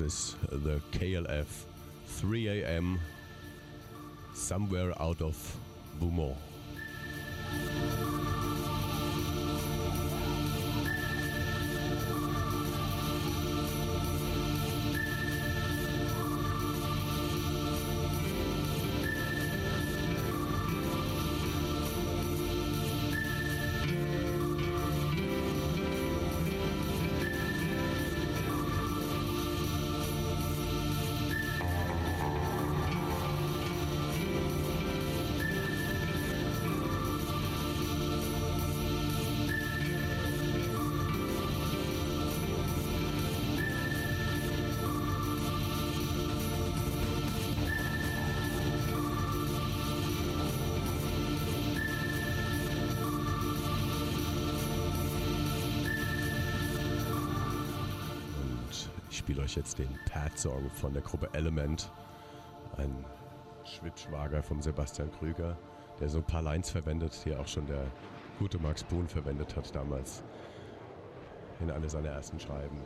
[0.00, 1.66] Ist The KLF
[2.20, 2.98] 3 AM
[4.34, 5.36] Somewhere Out of
[5.98, 6.39] Beaumont.
[59.38, 61.90] Euch jetzt den Pad-Song von der Gruppe Element.
[62.76, 63.04] Ein
[63.64, 65.56] Schwibschwager vom Sebastian Krüger,
[66.00, 67.84] der so ein paar Lines verwendet, die auch schon der
[68.38, 70.22] gute Max Bohn verwendet hat damals
[71.60, 72.78] in einer seiner ersten Schreiben.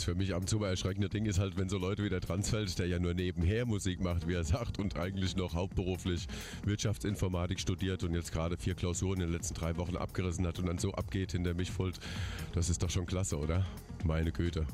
[0.00, 2.78] Das für mich am zu erschreckende Ding ist halt, wenn so Leute wie der Transfeld,
[2.78, 6.26] der ja nur nebenher Musik macht, wie er sagt, und eigentlich noch hauptberuflich
[6.64, 10.66] Wirtschaftsinformatik studiert und jetzt gerade vier Klausuren in den letzten drei Wochen abgerissen hat und
[10.66, 12.00] dann so abgeht hinter mich Mischpult.
[12.54, 13.66] Das ist doch schon klasse, oder?
[14.02, 14.66] Meine Güte.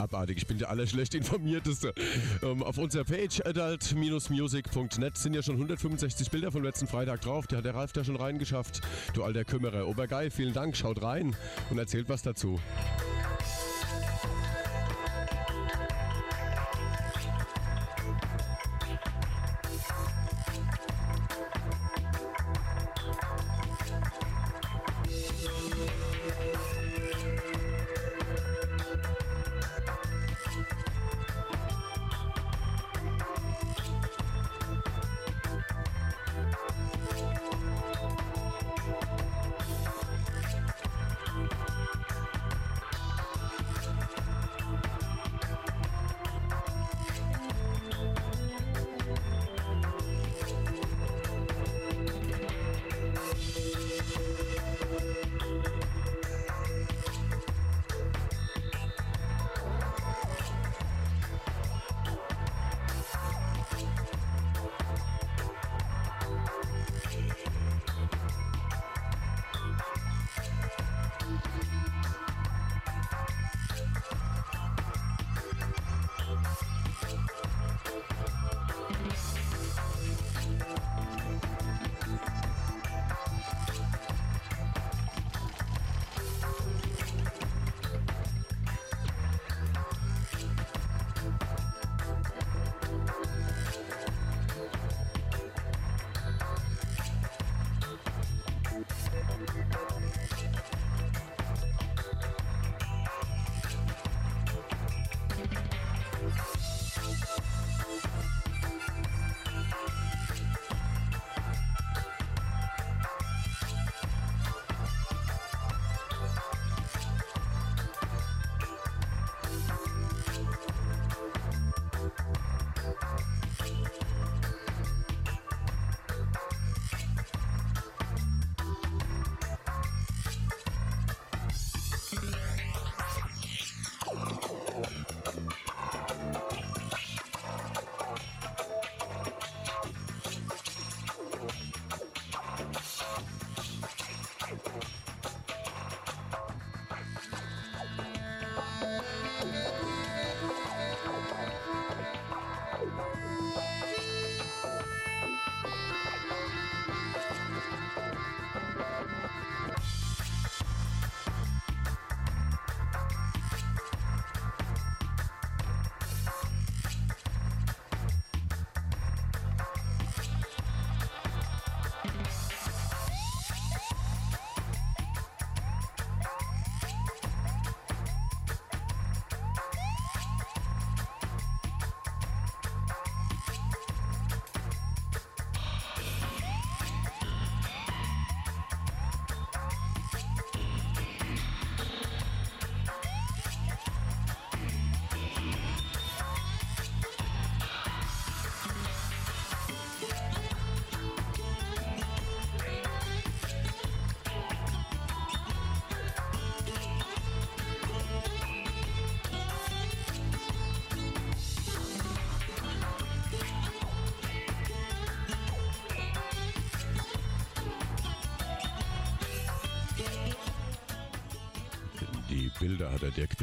[0.00, 0.38] Abartig.
[0.38, 1.94] Ich bin der allerschlecht informierteste.
[2.42, 7.46] Ähm, auf unserer Page adult-music.net sind ja schon 165 Bilder vom letzten Freitag drauf.
[7.46, 8.80] Die hat der Ralf da schon reingeschafft.
[9.14, 9.86] Du alter Kümmerer.
[9.86, 10.76] Obergeil, vielen Dank.
[10.76, 11.36] Schaut rein
[11.70, 12.58] und erzählt was dazu.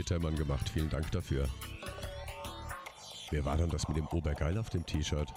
[0.08, 0.70] Bittermann gemacht.
[0.70, 1.50] Vielen Dank dafür.
[3.30, 5.28] Wer war denn das mit dem Obergeil auf dem T-Shirt?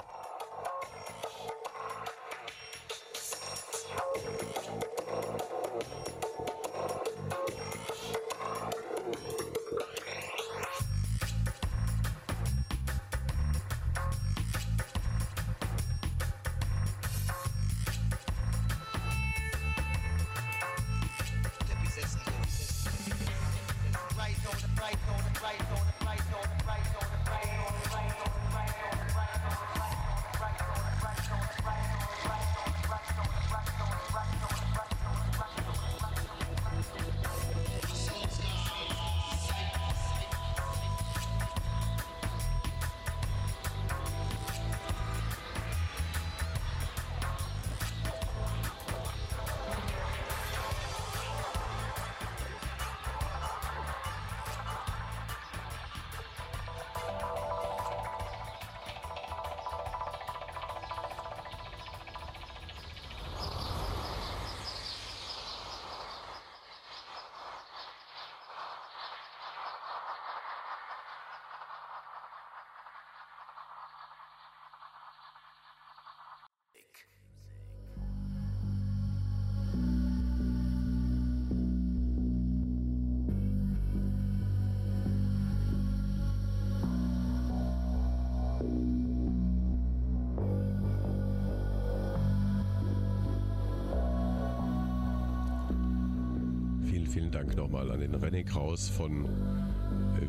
[98.50, 99.28] Kraus von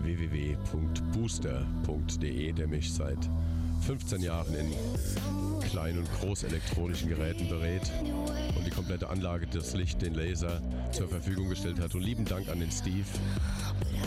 [0.03, 3.17] www.booster.de, der mich seit
[3.81, 4.71] 15 Jahren in
[5.69, 7.91] kleinen und großelektronischen Geräten berät
[8.55, 11.95] und die komplette Anlage, das Licht, den Laser zur Verfügung gestellt hat.
[11.95, 13.07] Und lieben Dank an den Steve,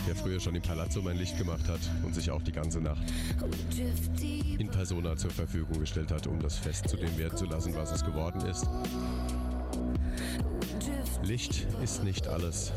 [0.07, 3.03] der früher schon im Palazzo mein Licht gemacht hat und sich auch die ganze Nacht
[4.57, 7.91] in Persona zur Verfügung gestellt hat, um das Fest zu dem werden zu lassen, was
[7.91, 8.65] es geworden ist.
[11.23, 12.71] Licht ist nicht alles.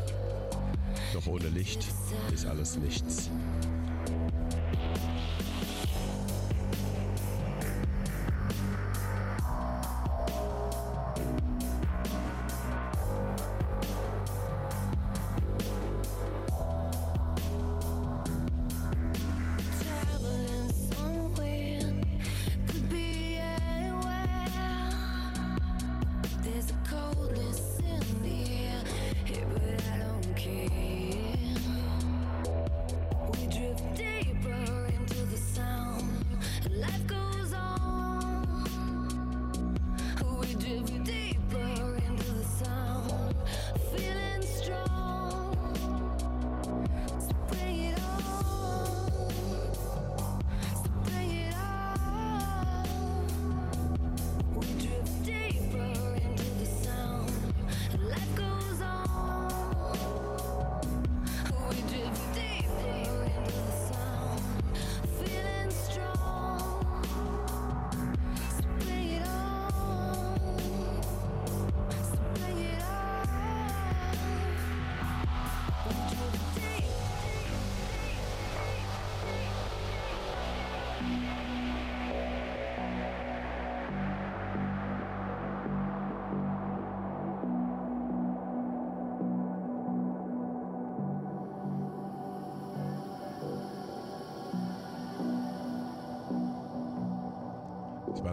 [1.13, 1.85] Doch ohne Licht
[2.33, 3.29] ist alles nichts.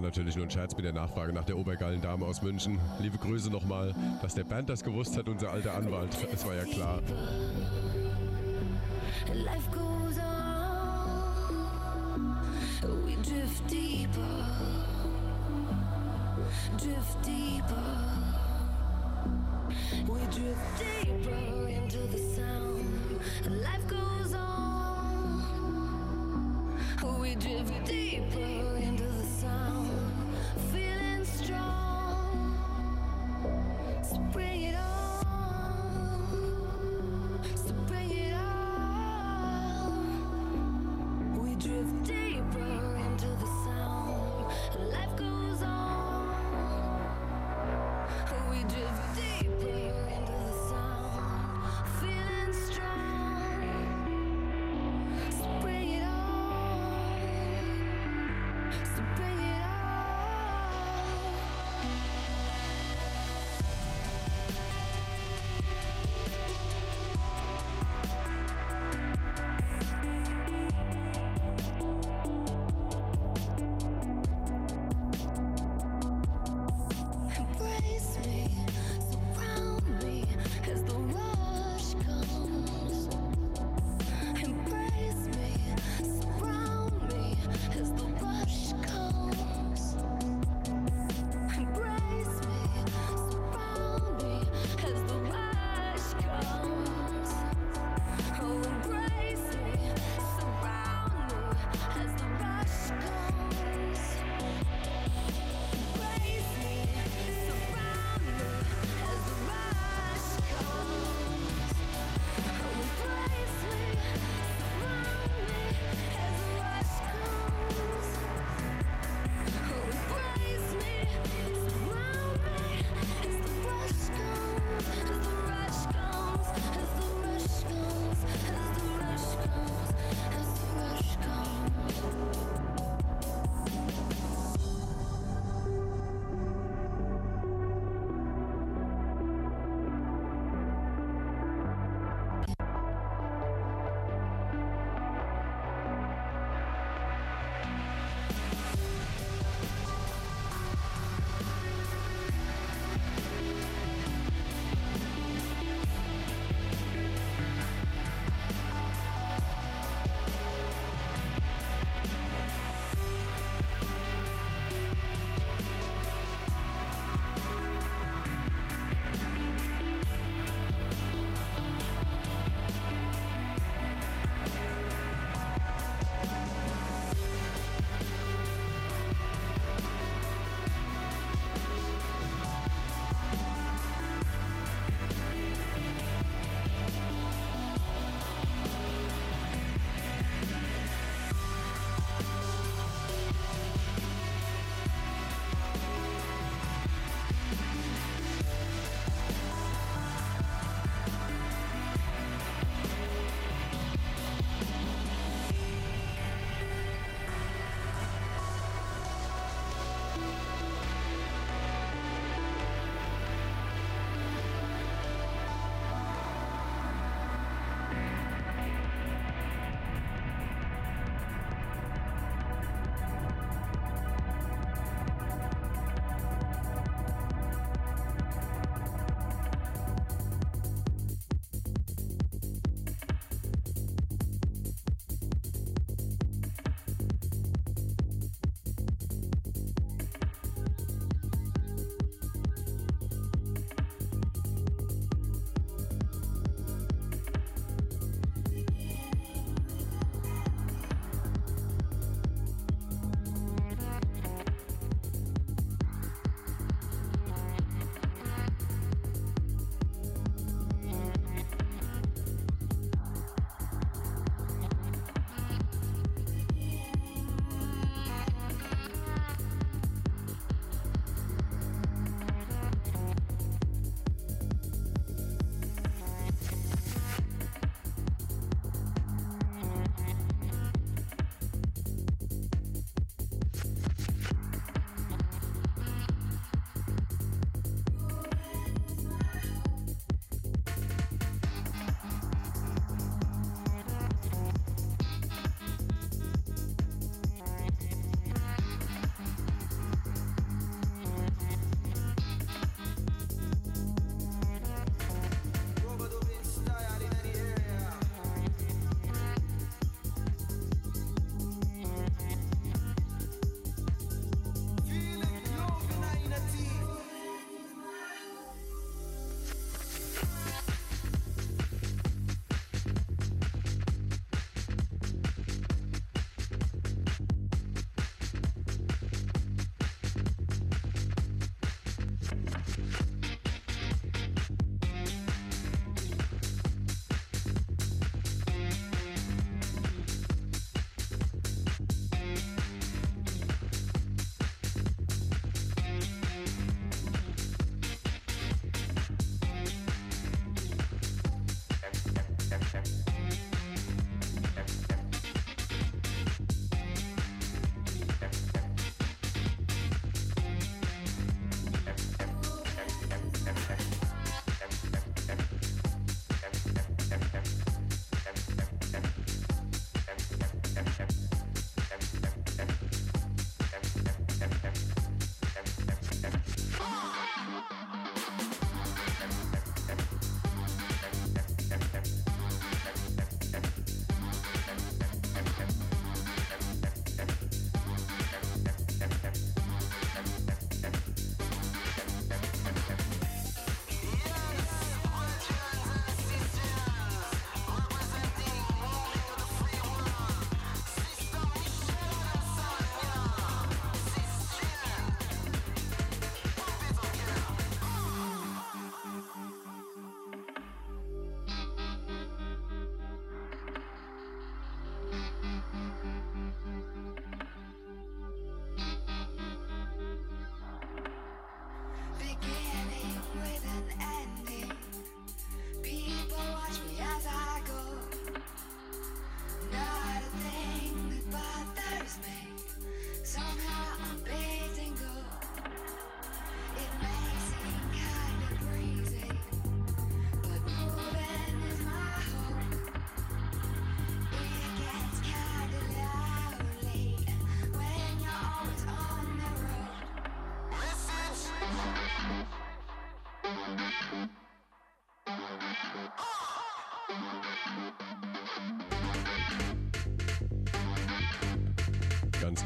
[0.07, 2.79] Natürlich nur ein Scherz mit der Nachfrage nach der obergeilen Dame aus München.
[3.01, 6.17] Liebe Grüße nochmal, dass der Band das gewusst hat, unser alter Anwalt.
[6.33, 7.01] Es war ja klar.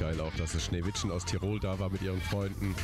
[0.00, 2.74] Geil auch, dass das Schneewittchen aus Tirol da war mit ihren Freunden.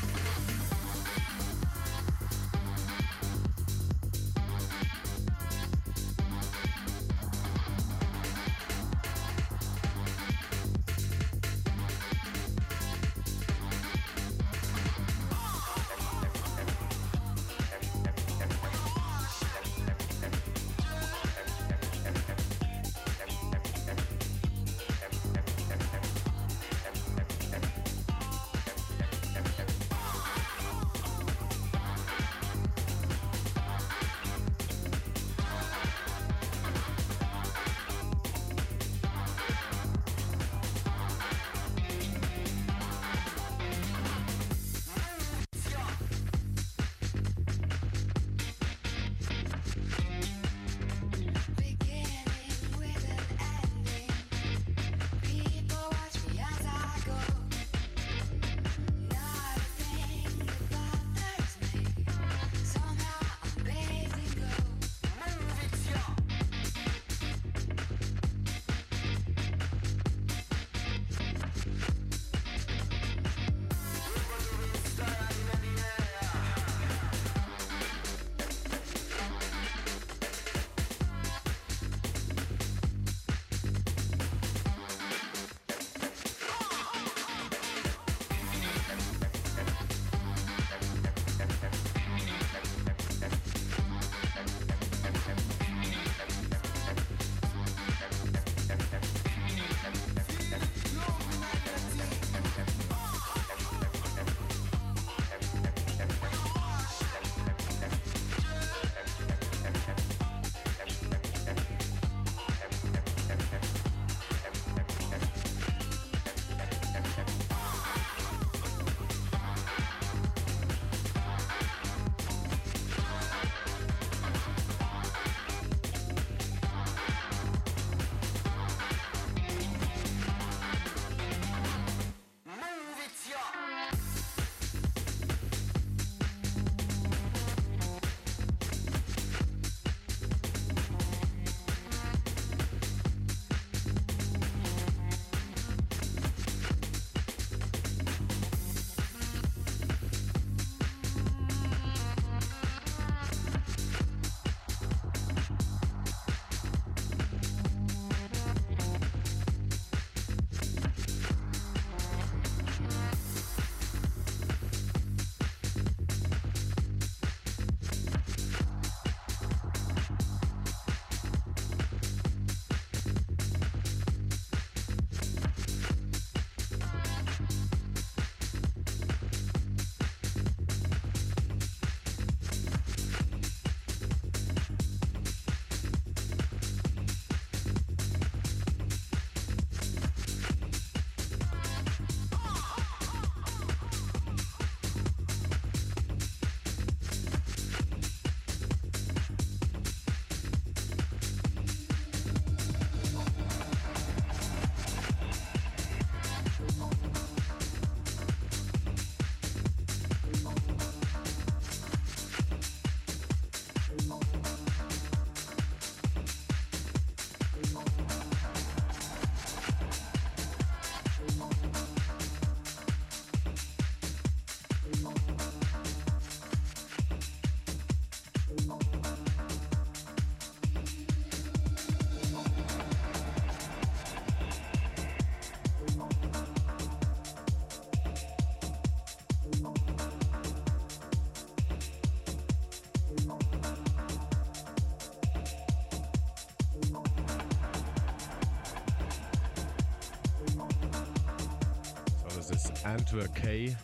[252.84, 253.76] Antwerp K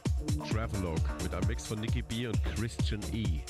[0.51, 3.41] Travelogue mit einem Mix von Nicky B und Christian E.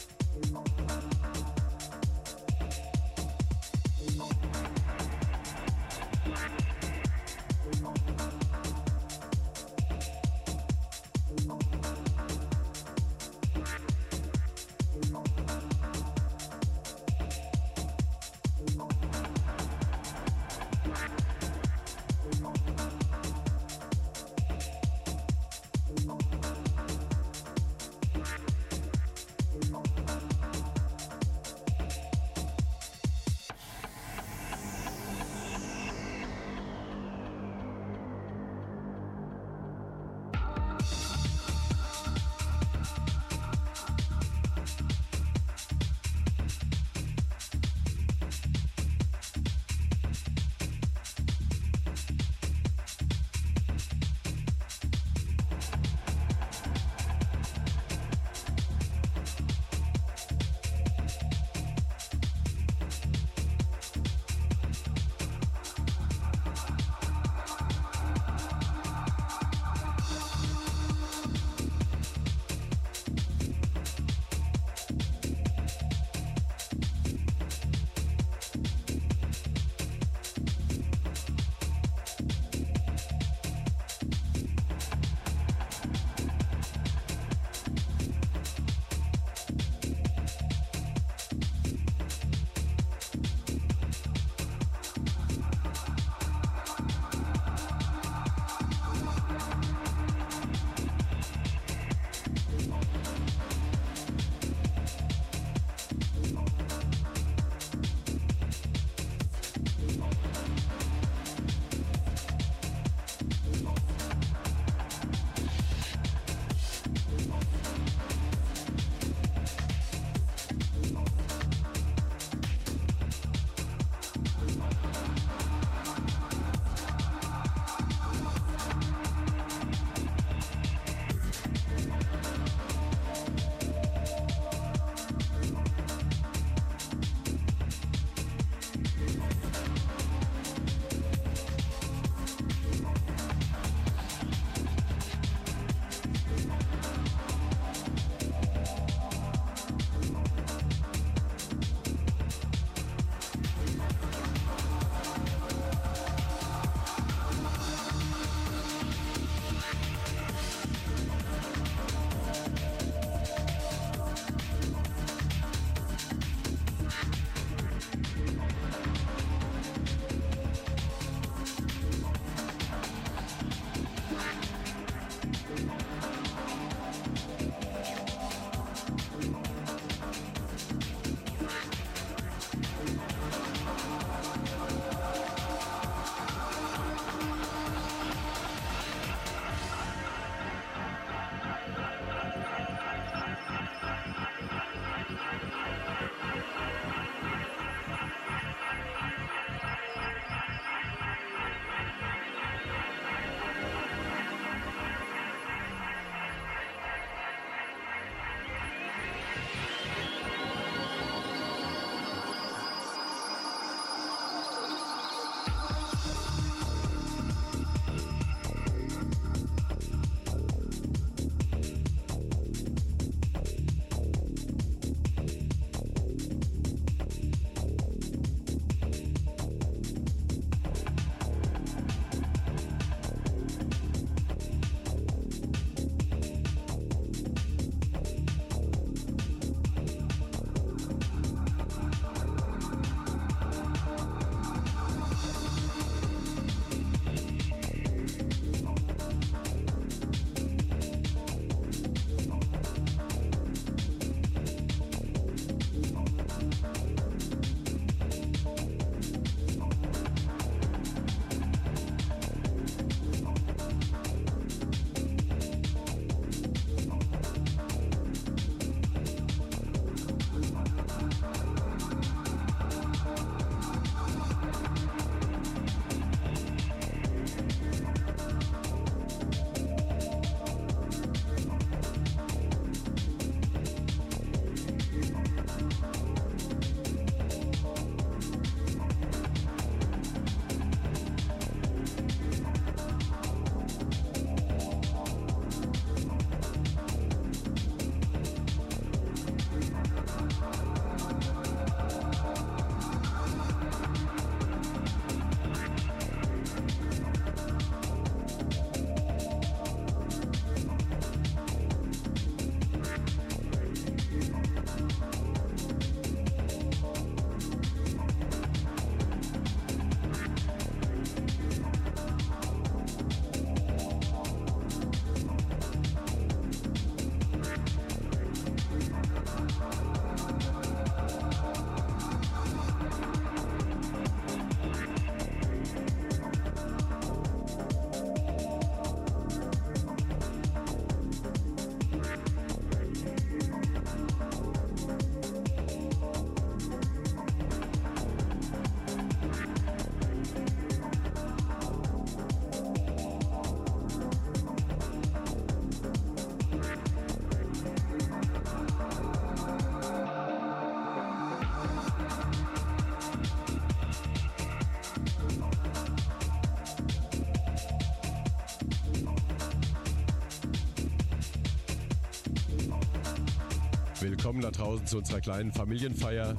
[374.02, 376.34] Willkommen da draußen zu unserer kleinen Familienfeier.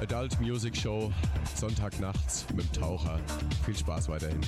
[0.00, 1.12] Adult Music Show,
[1.54, 3.20] Sonntagnachts mit dem Taucher.
[3.66, 4.40] Viel Spaß weiterhin.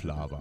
[0.00, 0.39] Casa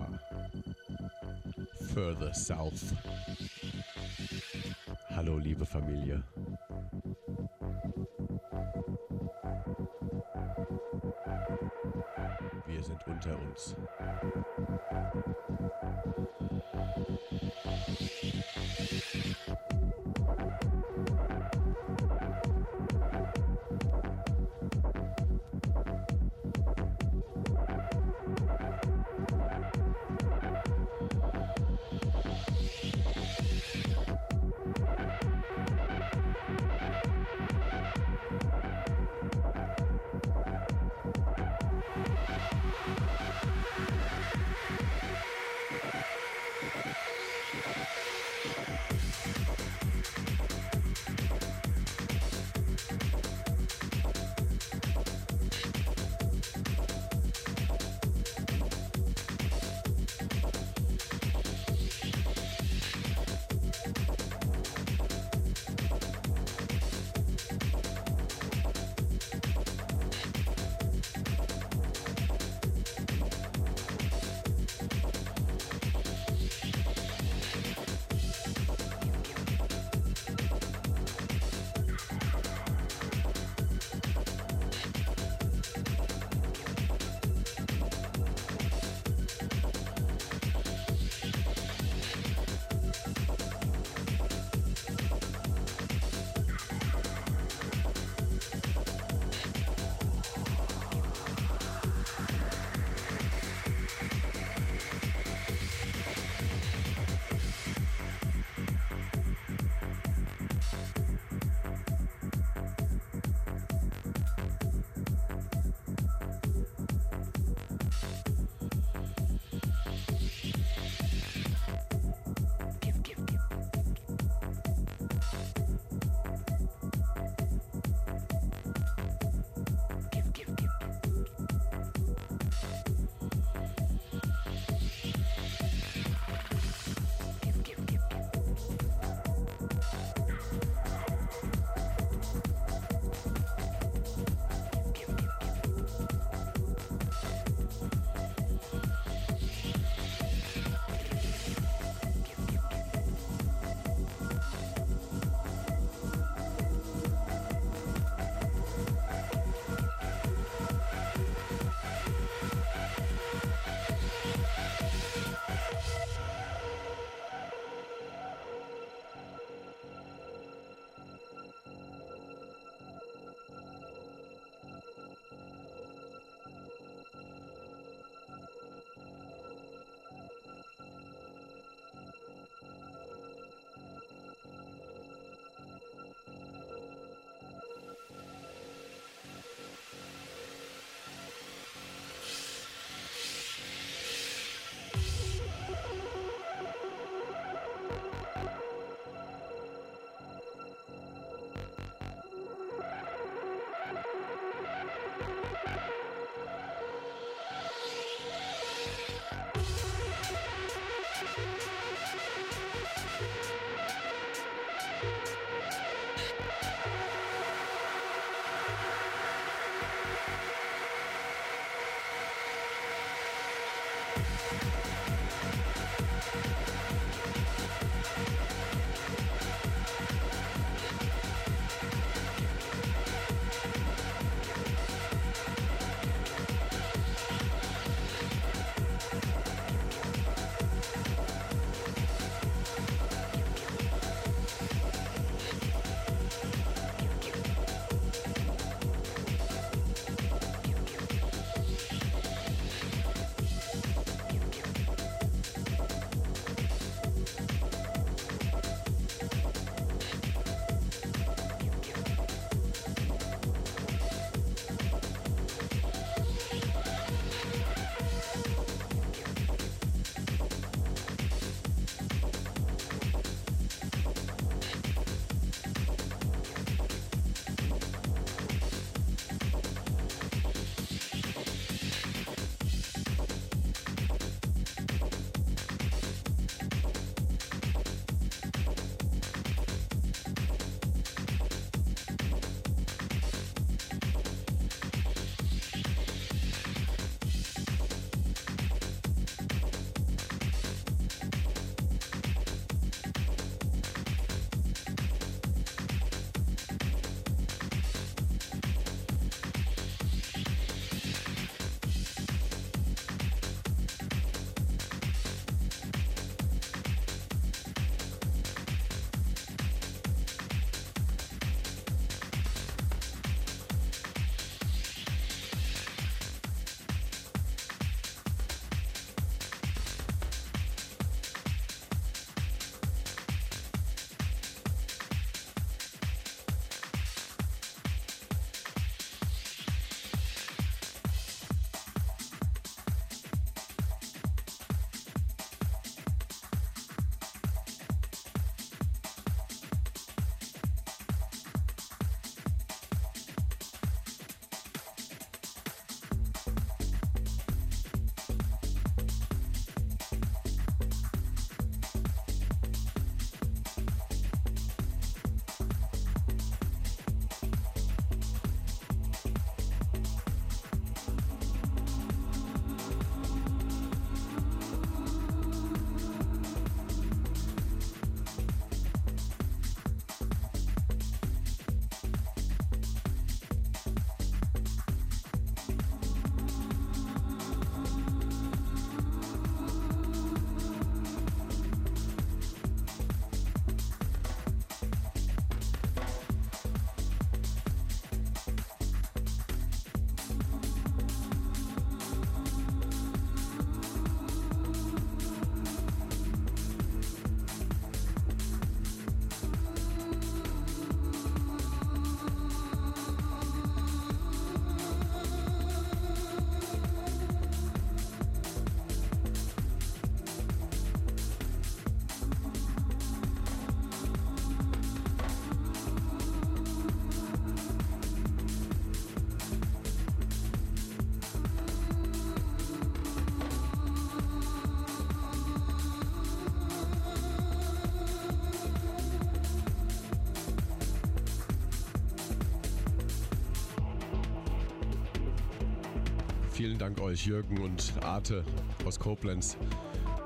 [446.59, 448.43] Vielen Dank euch, Jürgen und Arte
[448.85, 449.55] aus Koblenz,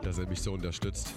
[0.01, 1.13] dass ihr mich so unterstützt.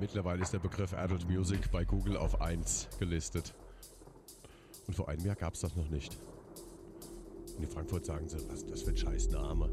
[0.00, 3.52] Mittlerweile ist der Begriff Adult Music bei Google auf 1 gelistet.
[4.86, 6.16] Und vor einem Jahr gab es das noch nicht.
[7.56, 9.68] Und in Frankfurt sagen sie, was das für ein scheiß Name?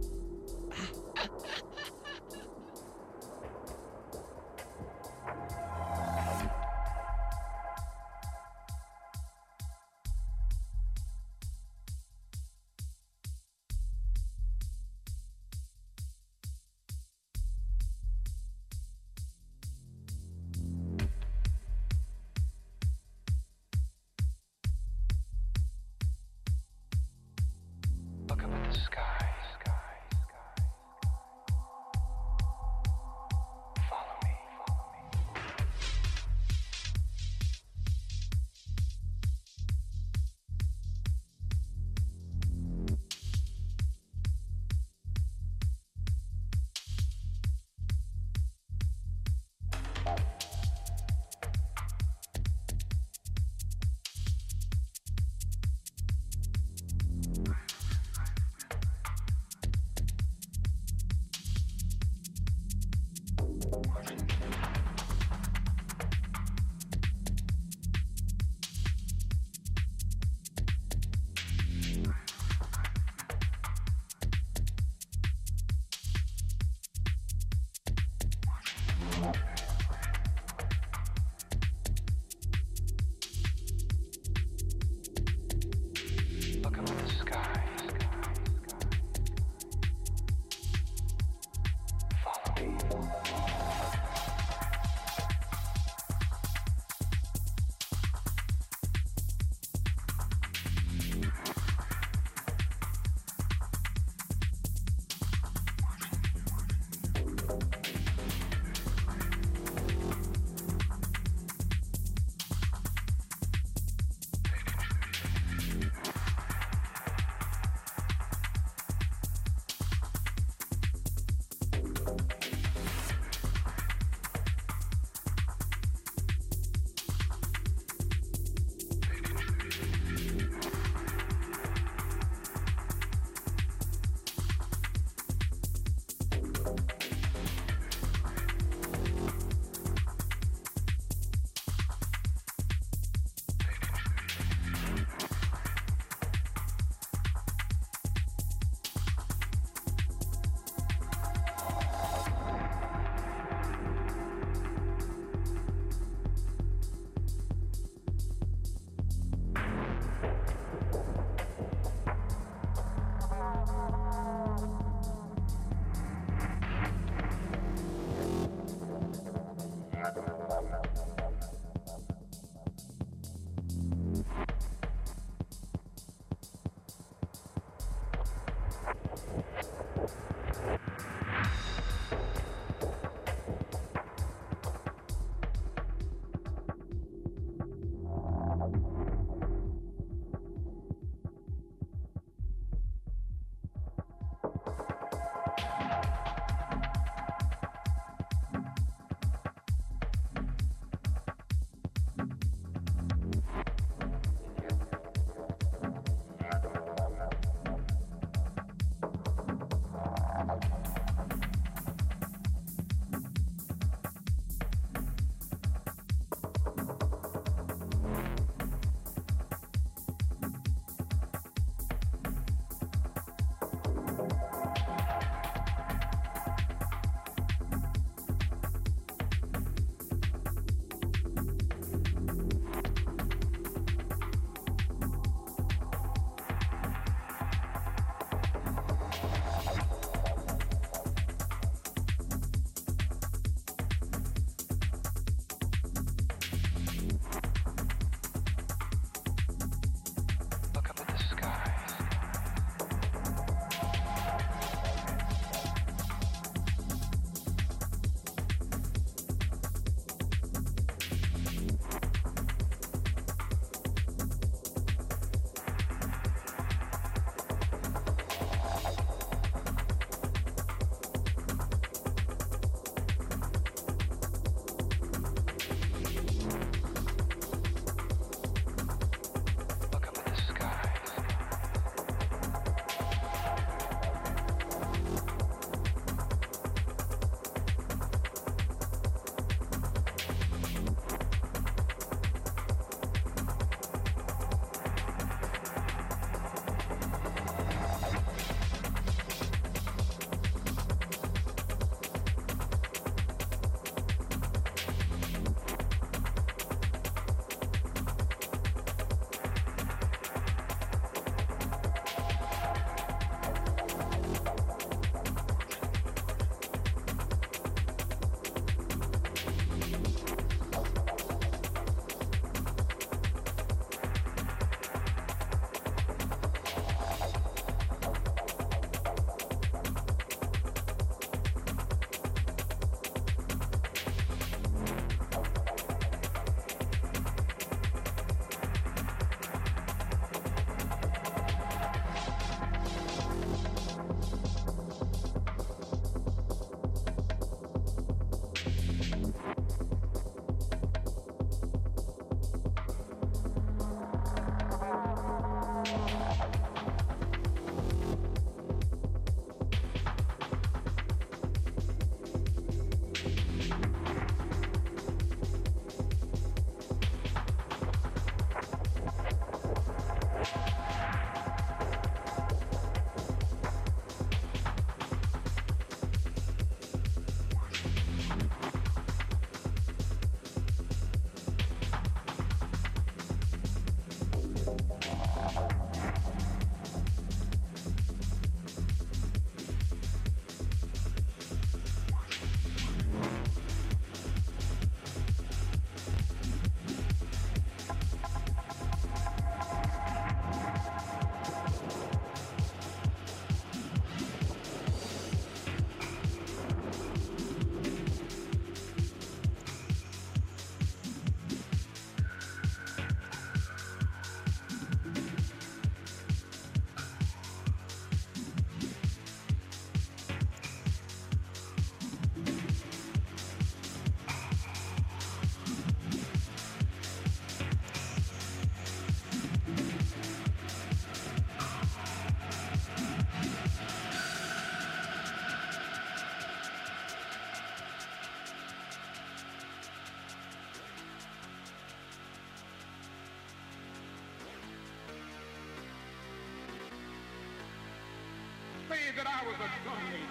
[449.05, 449.69] Say that I was a
[450.09, 450.25] major.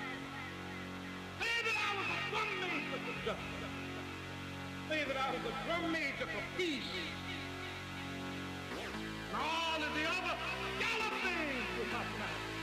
[1.39, 3.71] Say that I was a major for justice.
[4.91, 6.83] Say that I was a drum major for peace.
[8.73, 8.93] And
[9.33, 10.37] all of the other
[10.81, 12.54] yellow things with my matter.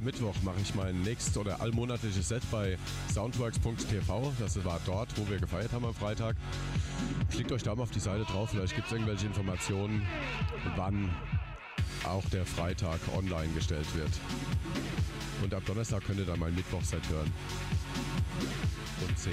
[0.00, 2.78] Mittwoch mache ich mein nächstes oder allmonatliches Set bei
[3.12, 4.32] soundworks.tv.
[4.38, 6.36] Das war dort, wo wir gefeiert haben am Freitag.
[7.30, 10.06] Klickt euch da mal auf die Seite drauf, vielleicht gibt es irgendwelche Informationen,
[10.76, 11.10] wann
[12.04, 14.10] auch der Freitag online gestellt wird.
[15.42, 17.32] Und ab Donnerstag könnt ihr dann mein Mittwochset hören.
[19.06, 19.32] Und 10.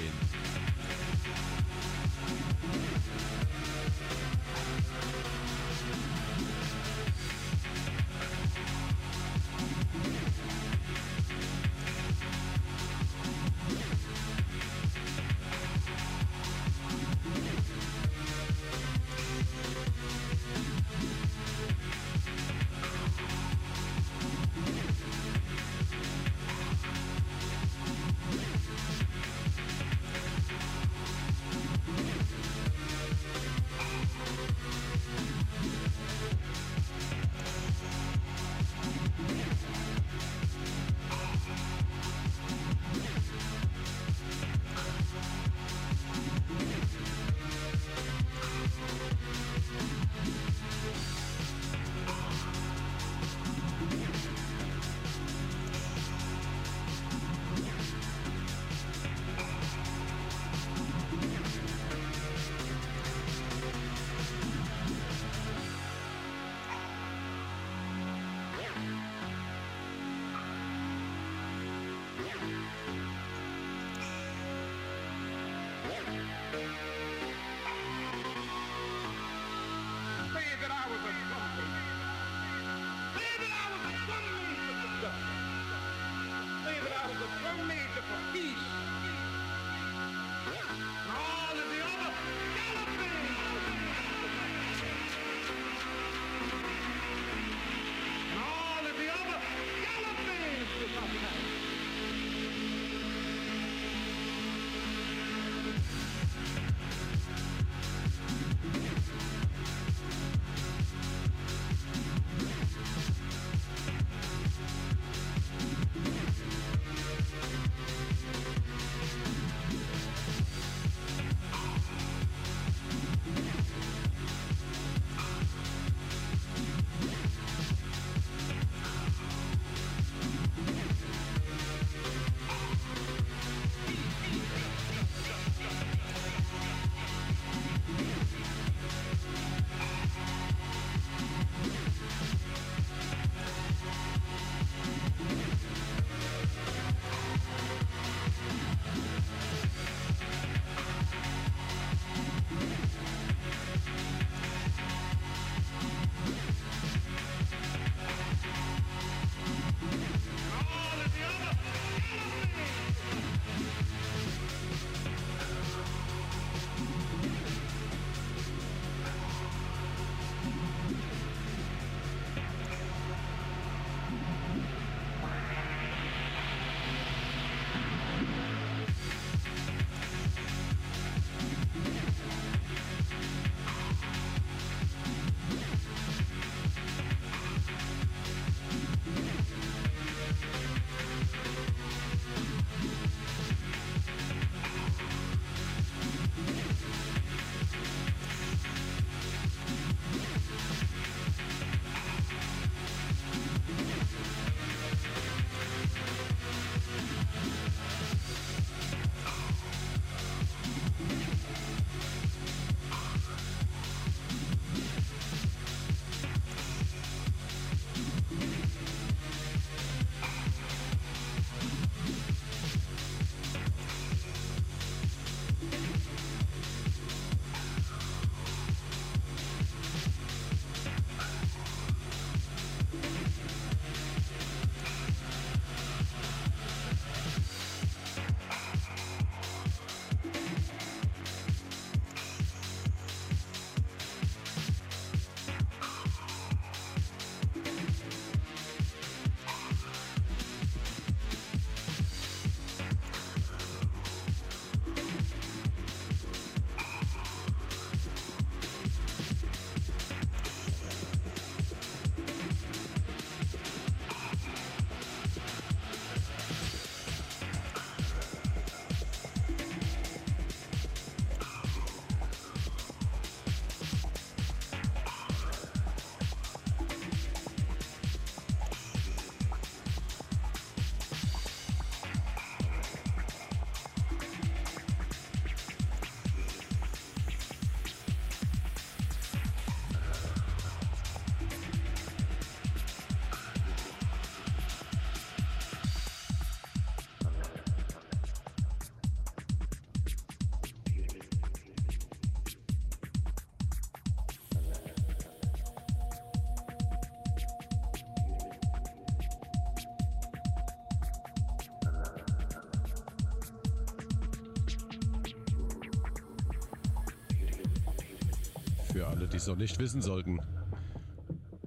[318.93, 320.39] Für alle, die es noch nicht wissen sollten,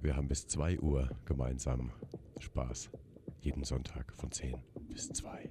[0.00, 1.90] wir haben bis 2 Uhr gemeinsam
[2.38, 2.88] Spaß.
[3.40, 4.54] Jeden Sonntag von 10
[4.88, 5.50] bis 2.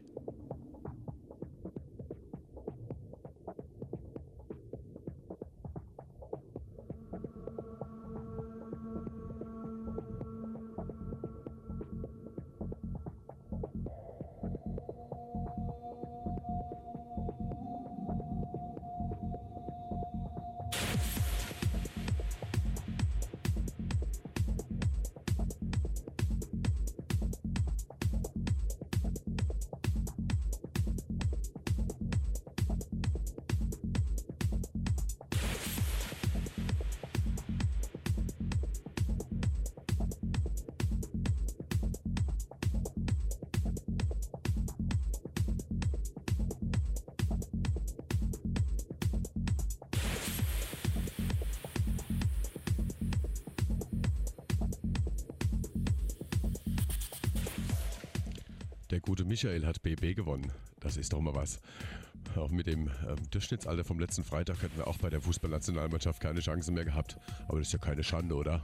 [59.35, 60.49] Michael hat BB gewonnen.
[60.79, 61.59] Das ist doch mal was.
[62.37, 66.39] Auch mit dem ähm, Durchschnittsalter vom letzten Freitag hätten wir auch bei der Fußballnationalmannschaft keine
[66.39, 67.17] Chance mehr gehabt.
[67.49, 68.63] Aber das ist ja keine Schande, oder?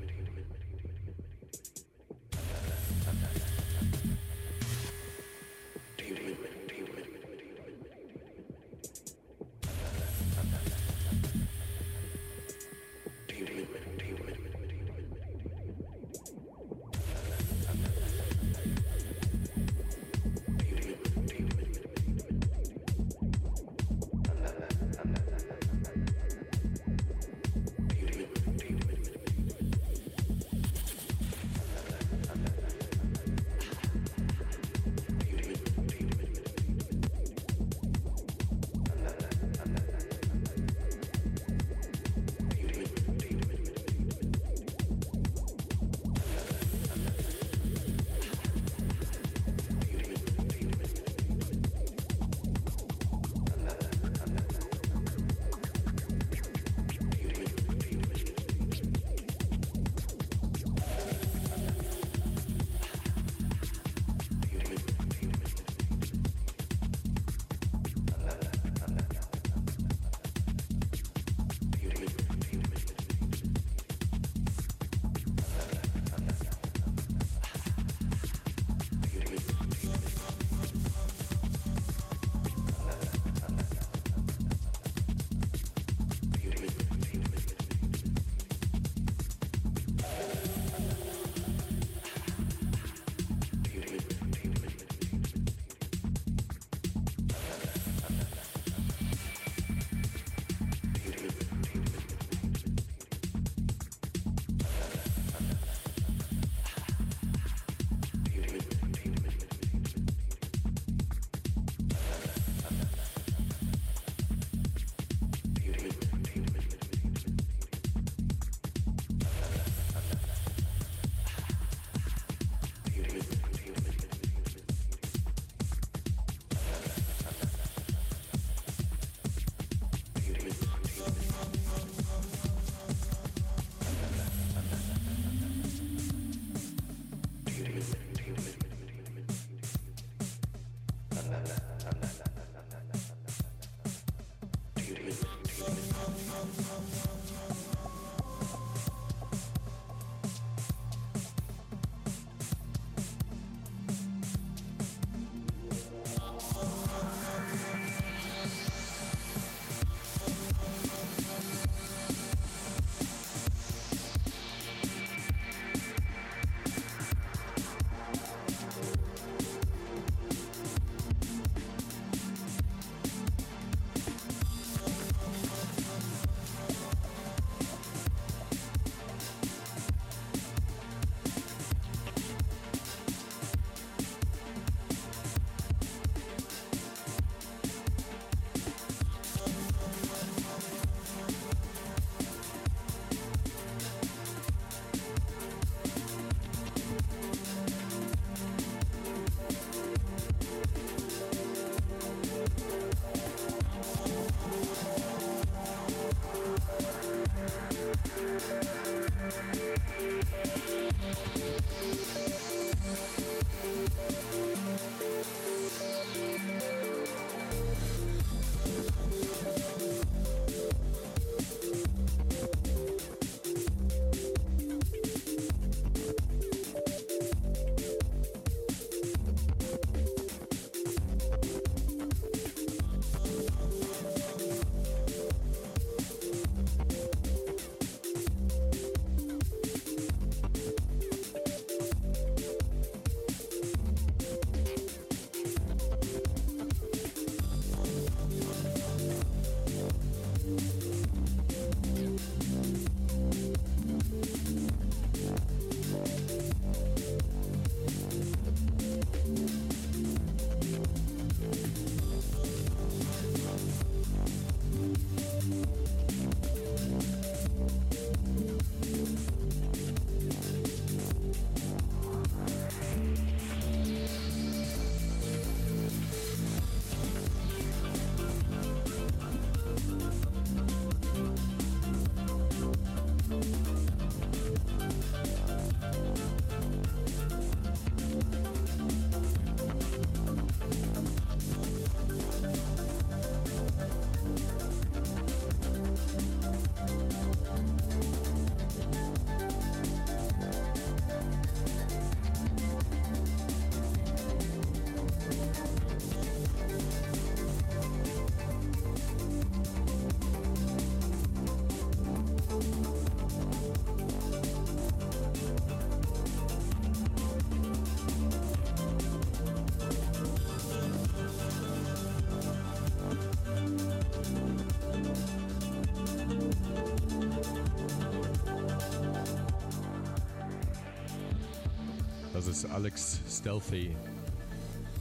[332.65, 333.95] Alex Stealthy.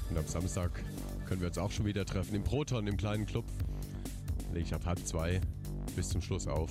[0.09, 0.71] Und am Samstag
[1.27, 3.45] können wir uns auch schon wieder treffen im Proton, im kleinen Club.
[4.53, 5.41] Lege ich ab halb zwei
[5.97, 6.71] bis zum Schluss auf.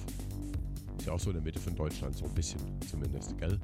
[0.98, 2.60] Ist ja auch so in der Mitte von Deutschland, so ein bisschen
[2.90, 3.59] zumindest, gell?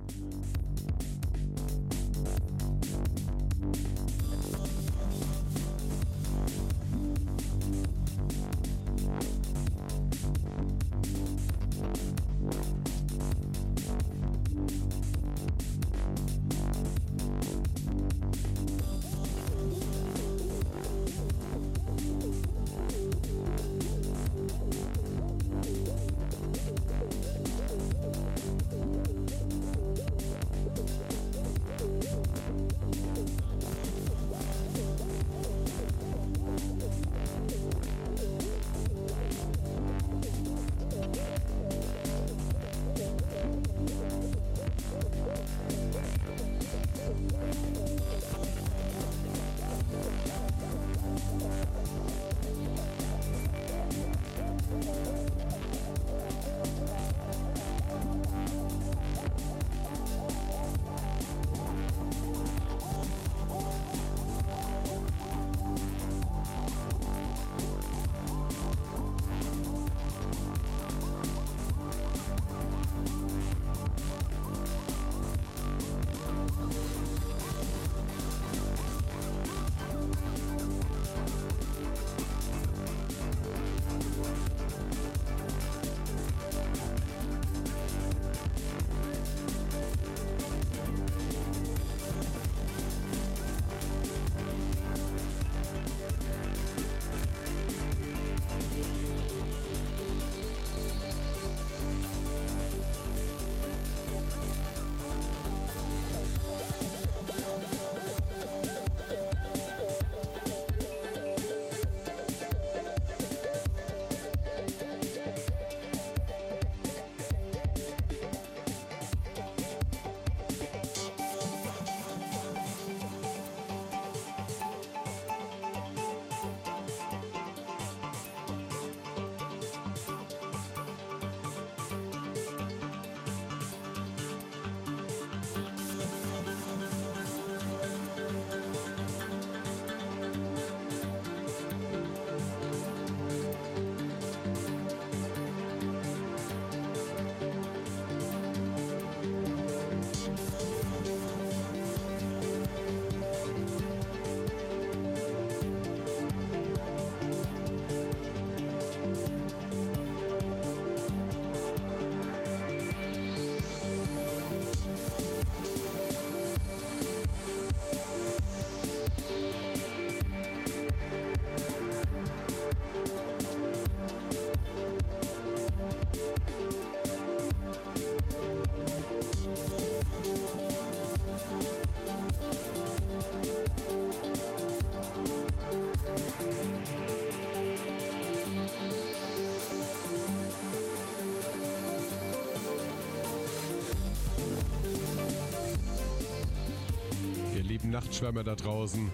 [198.15, 199.11] Nachtschwärmer da draußen.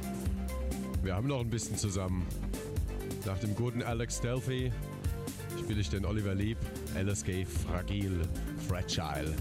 [1.01, 2.23] Wir haben noch ein bisschen zusammen.
[3.25, 4.71] Nach dem guten Alex Stealthy
[5.59, 6.59] spiele ich den Oliver Lieb,
[6.93, 8.21] LSG Fragil,
[8.67, 9.33] Fragile.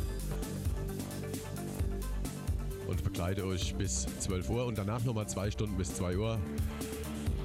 [2.87, 6.39] Und begleite euch bis 12 Uhr und danach nochmal zwei Stunden bis 2 Uhr.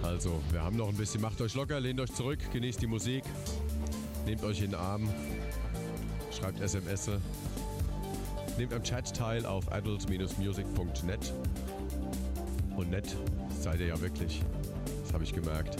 [0.01, 1.19] Also, wir haben noch ein bisschen.
[1.19, 3.25] Macht euch locker, lehnt euch zurück, genießt die Musik,
[4.25, 5.09] nehmt euch in den Arm,
[6.31, 7.09] schreibt SMS.
[8.57, 11.33] Nehmt am Chat teil auf adult-music.net
[13.65, 14.43] seid ihr ja wirklich.
[15.03, 15.74] Das habe ich gemerkt.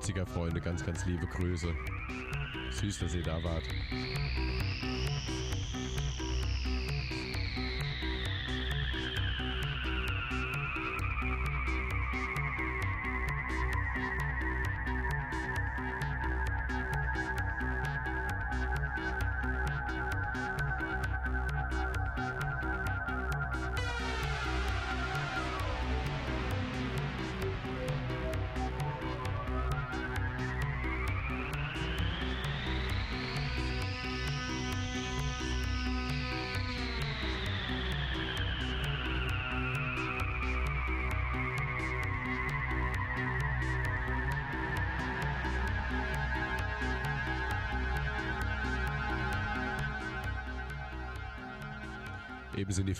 [0.00, 1.74] Leipziger Freunde ganz, ganz liebe Grüße.
[2.70, 3.64] Süß, dass ihr da wart.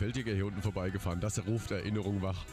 [0.00, 1.20] Feldjäger hier unten vorbeigefahren.
[1.20, 2.46] Das ruft Erinnerung wach,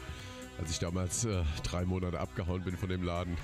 [0.58, 3.38] als ich damals äh, drei Monate abgehauen bin von dem Laden.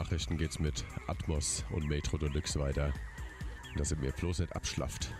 [0.00, 2.90] Nachrichten geht's mit Atmos und Metro Deluxe weiter.
[3.76, 5.12] Dass ihr mir bloß nicht abschlafft.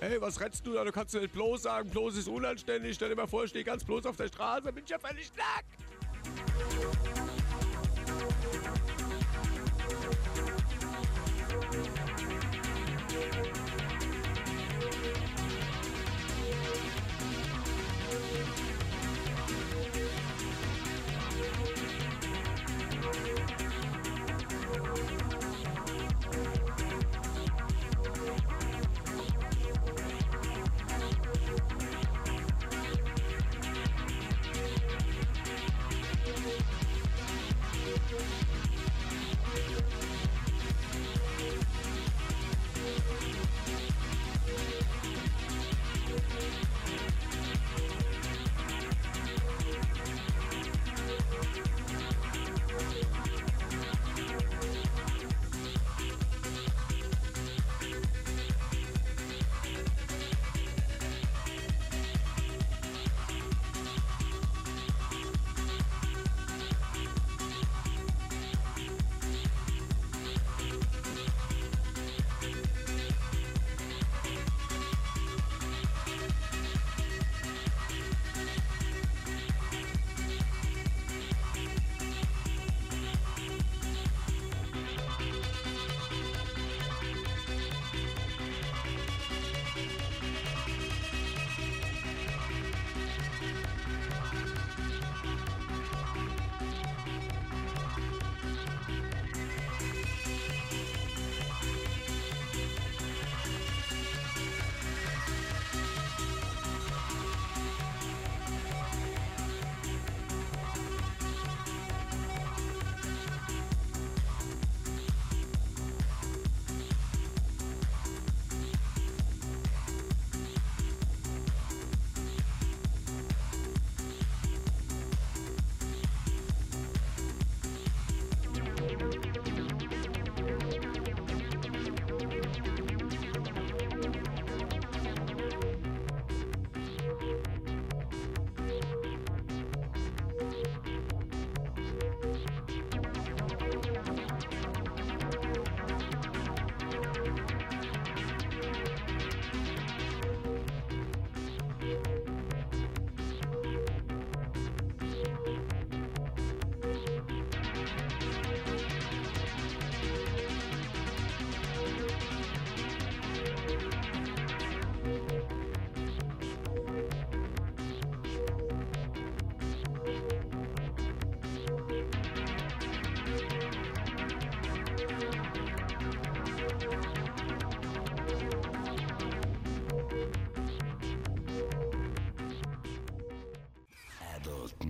[0.00, 0.82] Hey, was rennst du da?
[0.82, 2.96] Du kannst nicht bloß sagen, bloß ist unanständig.
[2.96, 5.30] Stell dir mal vor, ich stehe ganz bloß auf der Straße, bin ich ja völlig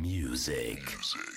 [0.01, 0.79] music.
[0.97, 1.28] music.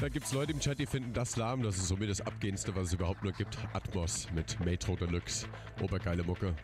[0.00, 1.62] Da gibt es Leute im Chat, die finden das lahm.
[1.62, 3.58] Das ist somit das Abgehendste, was es überhaupt nur gibt.
[3.72, 5.46] Atmos mit Metro Deluxe.
[5.82, 6.54] Obergeile Mucke.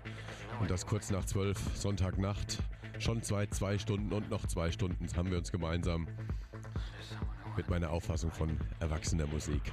[0.61, 2.59] Und das kurz nach zwölf, Sonntagnacht.
[2.99, 6.07] Schon zwei, zwei Stunden und noch zwei Stunden haben wir uns gemeinsam
[7.57, 9.73] mit meiner Auffassung von erwachsener Musik.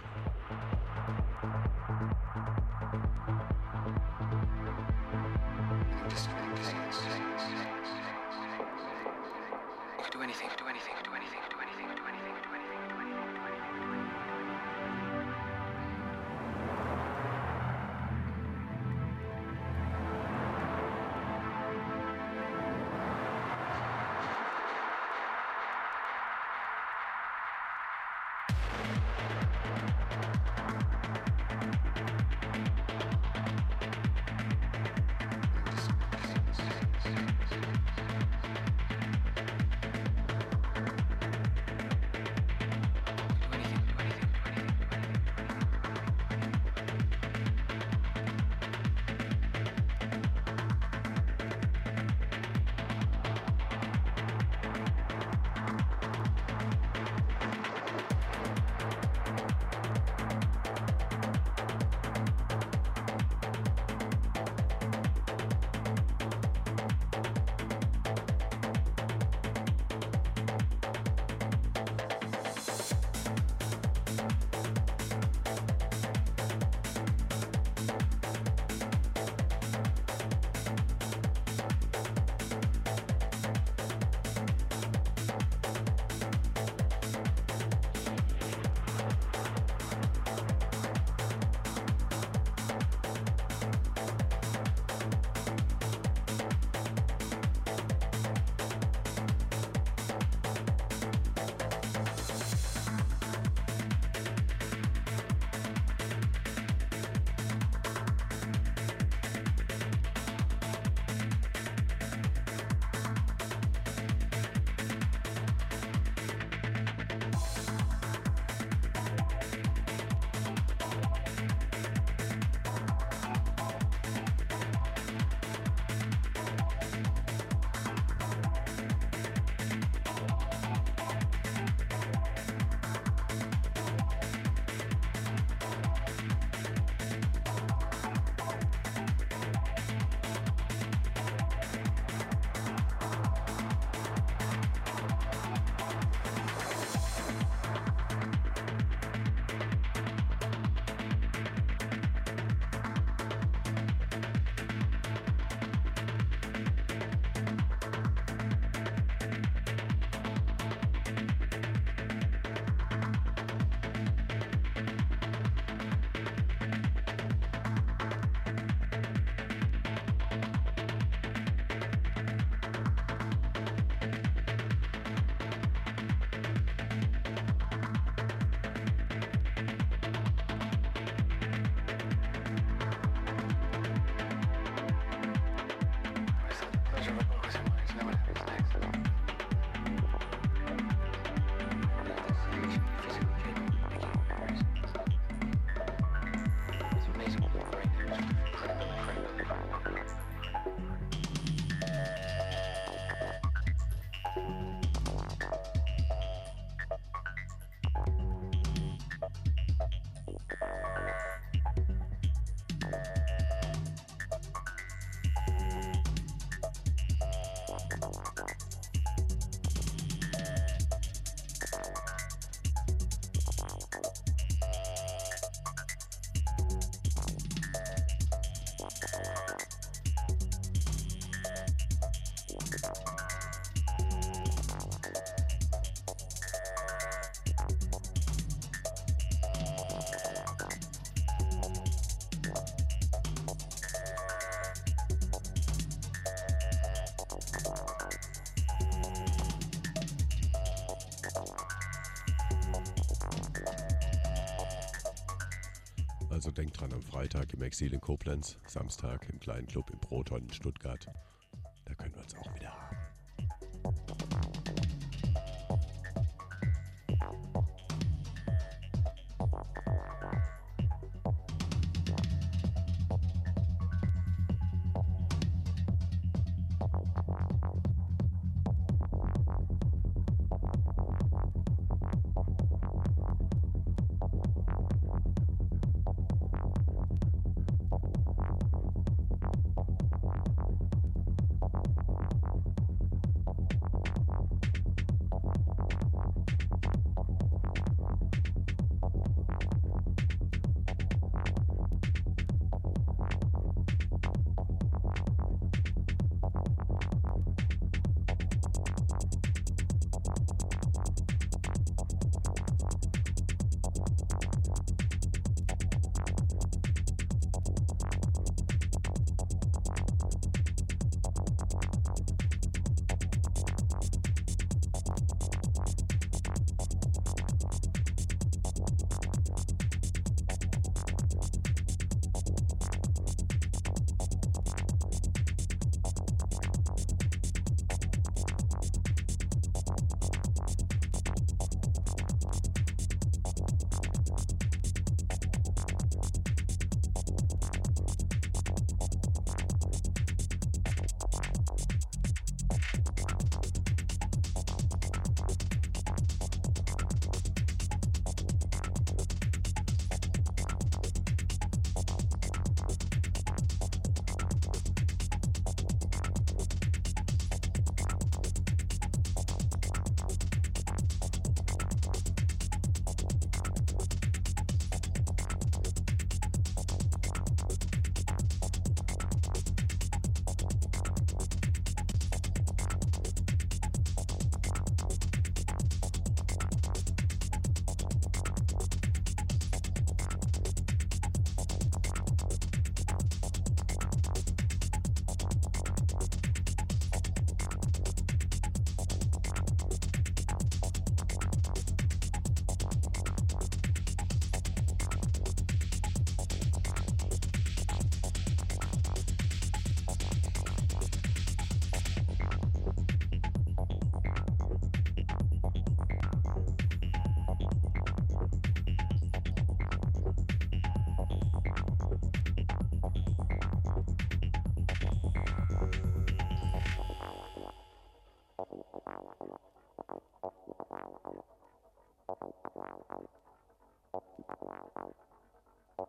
[257.21, 261.05] Freitag im Exil in Koblenz, Samstag im kleinen Club im Proton in Stuttgart.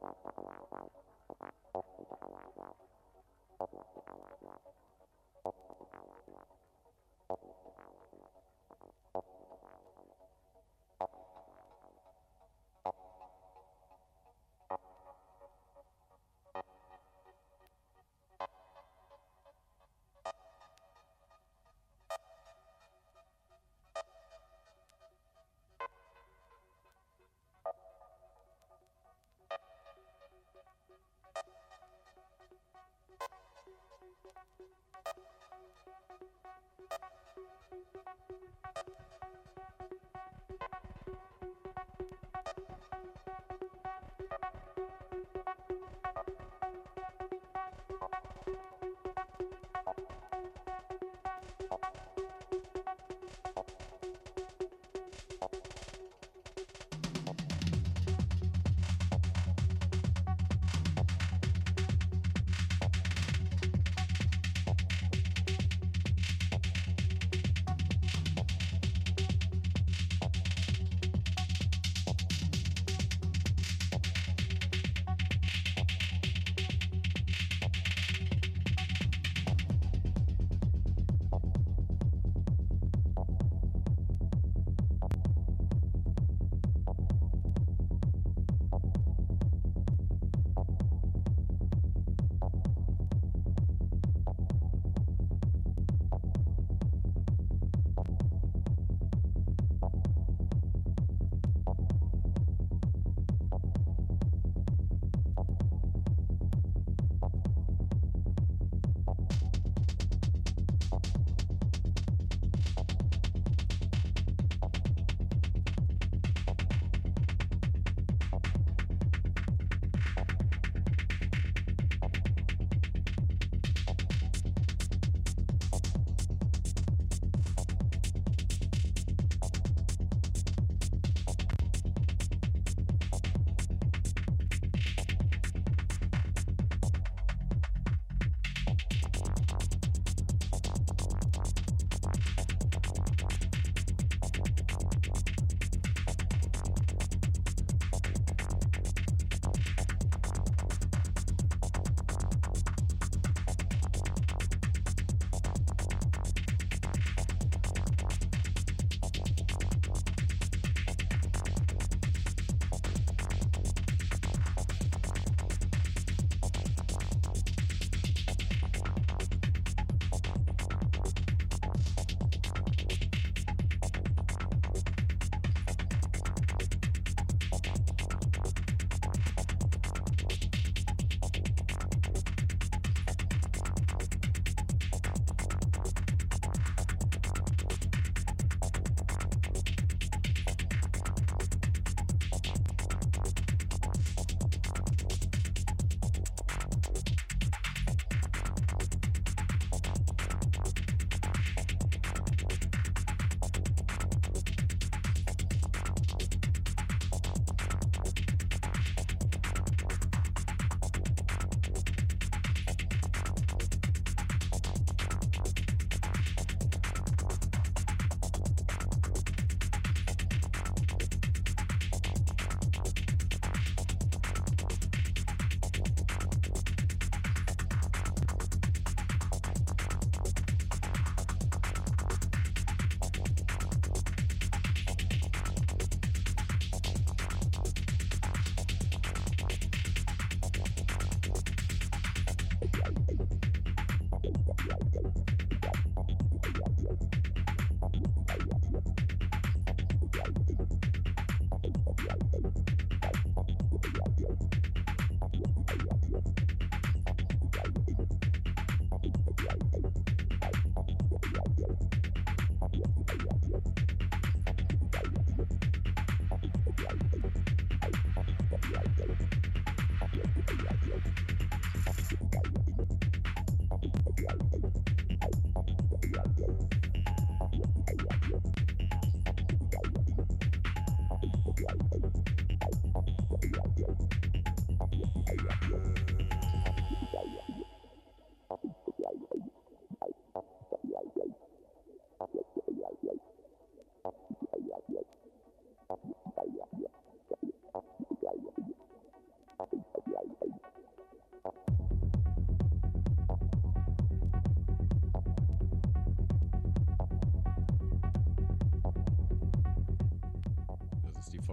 [0.01, 1.12] うん。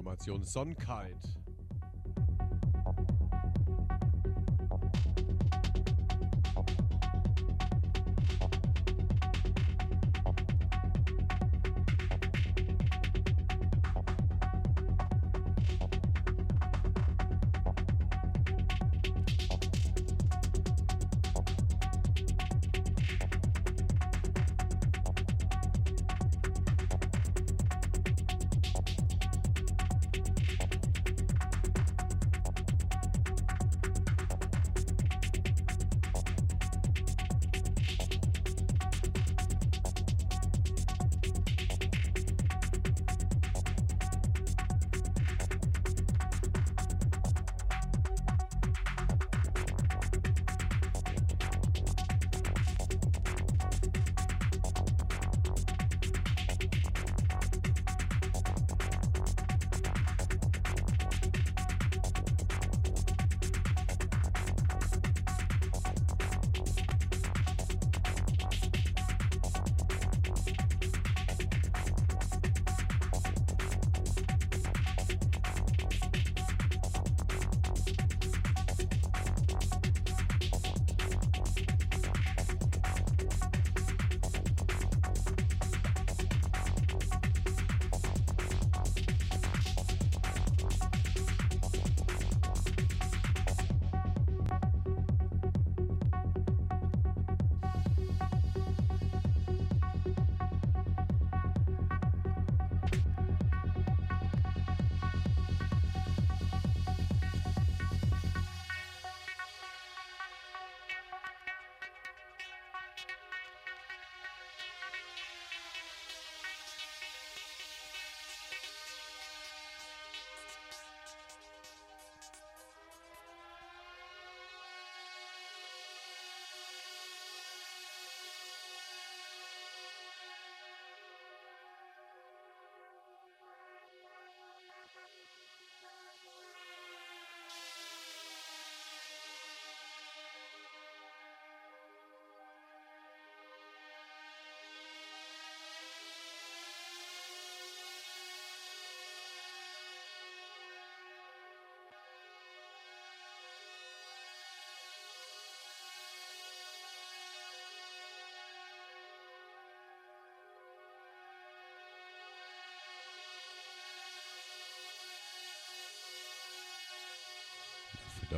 [0.09, 1.38] Formation Sonnenkeit.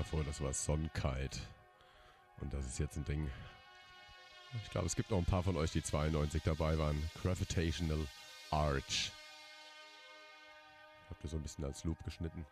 [0.02, 1.40] Davor, das war Sonkite.
[2.40, 3.30] Und das ist jetzt ein Ding.
[4.64, 7.10] Ich glaube, es gibt noch ein paar von euch, die 92 dabei waren.
[7.22, 8.07] Gravitational
[8.49, 9.11] Arch.
[11.03, 12.45] Ich habe das so ein bisschen als Loop geschnitten.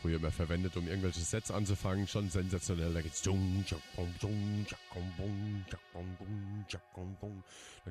[0.00, 2.08] Früher immer verwendet, um irgendwelche Sets anzufangen.
[2.08, 2.94] Schon sensationell.
[2.94, 3.22] Da geht's.
[3.22, 3.64] Dann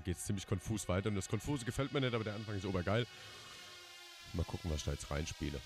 [0.04, 1.10] geht's ziemlich konfus weiter.
[1.10, 3.06] Und das Konfuse gefällt mir nicht, aber der Anfang ist obergeil.
[4.34, 5.60] Mal gucken, was ich da jetzt reinspiele.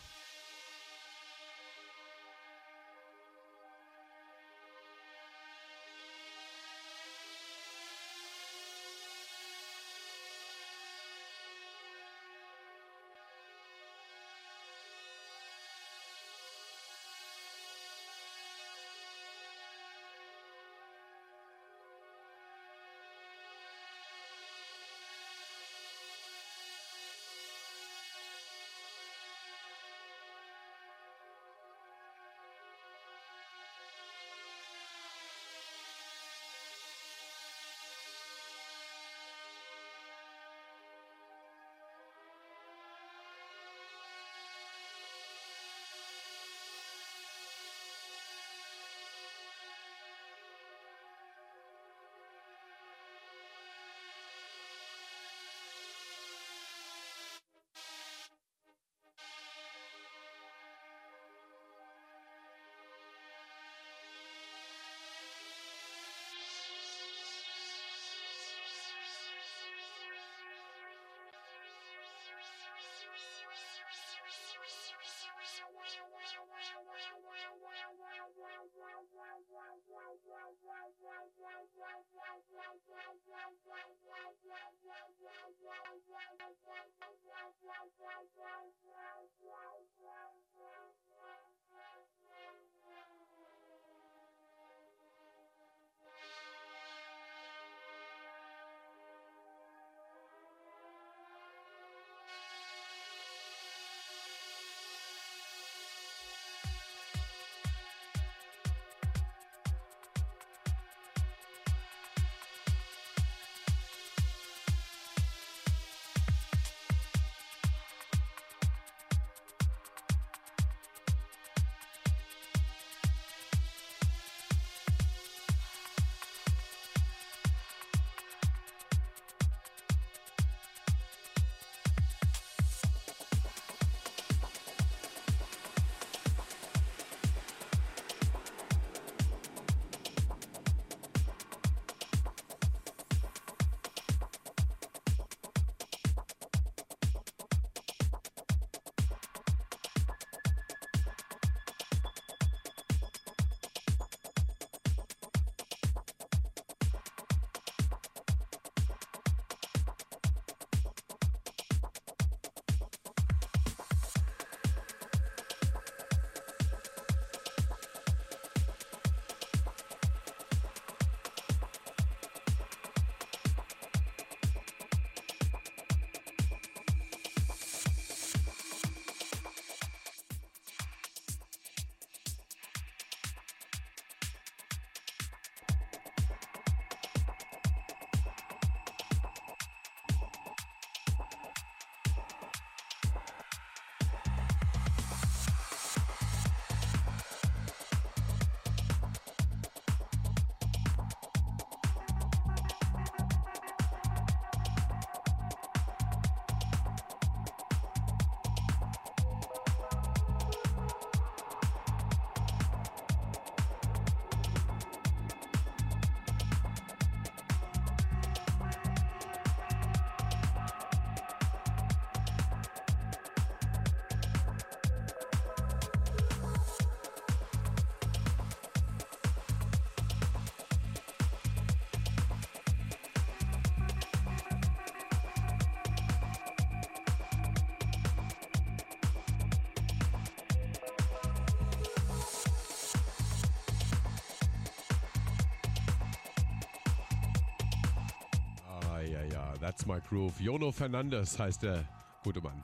[249.68, 250.40] That's my groove.
[250.40, 251.84] Jono Fernandes heißt der
[252.24, 252.64] gute Mann.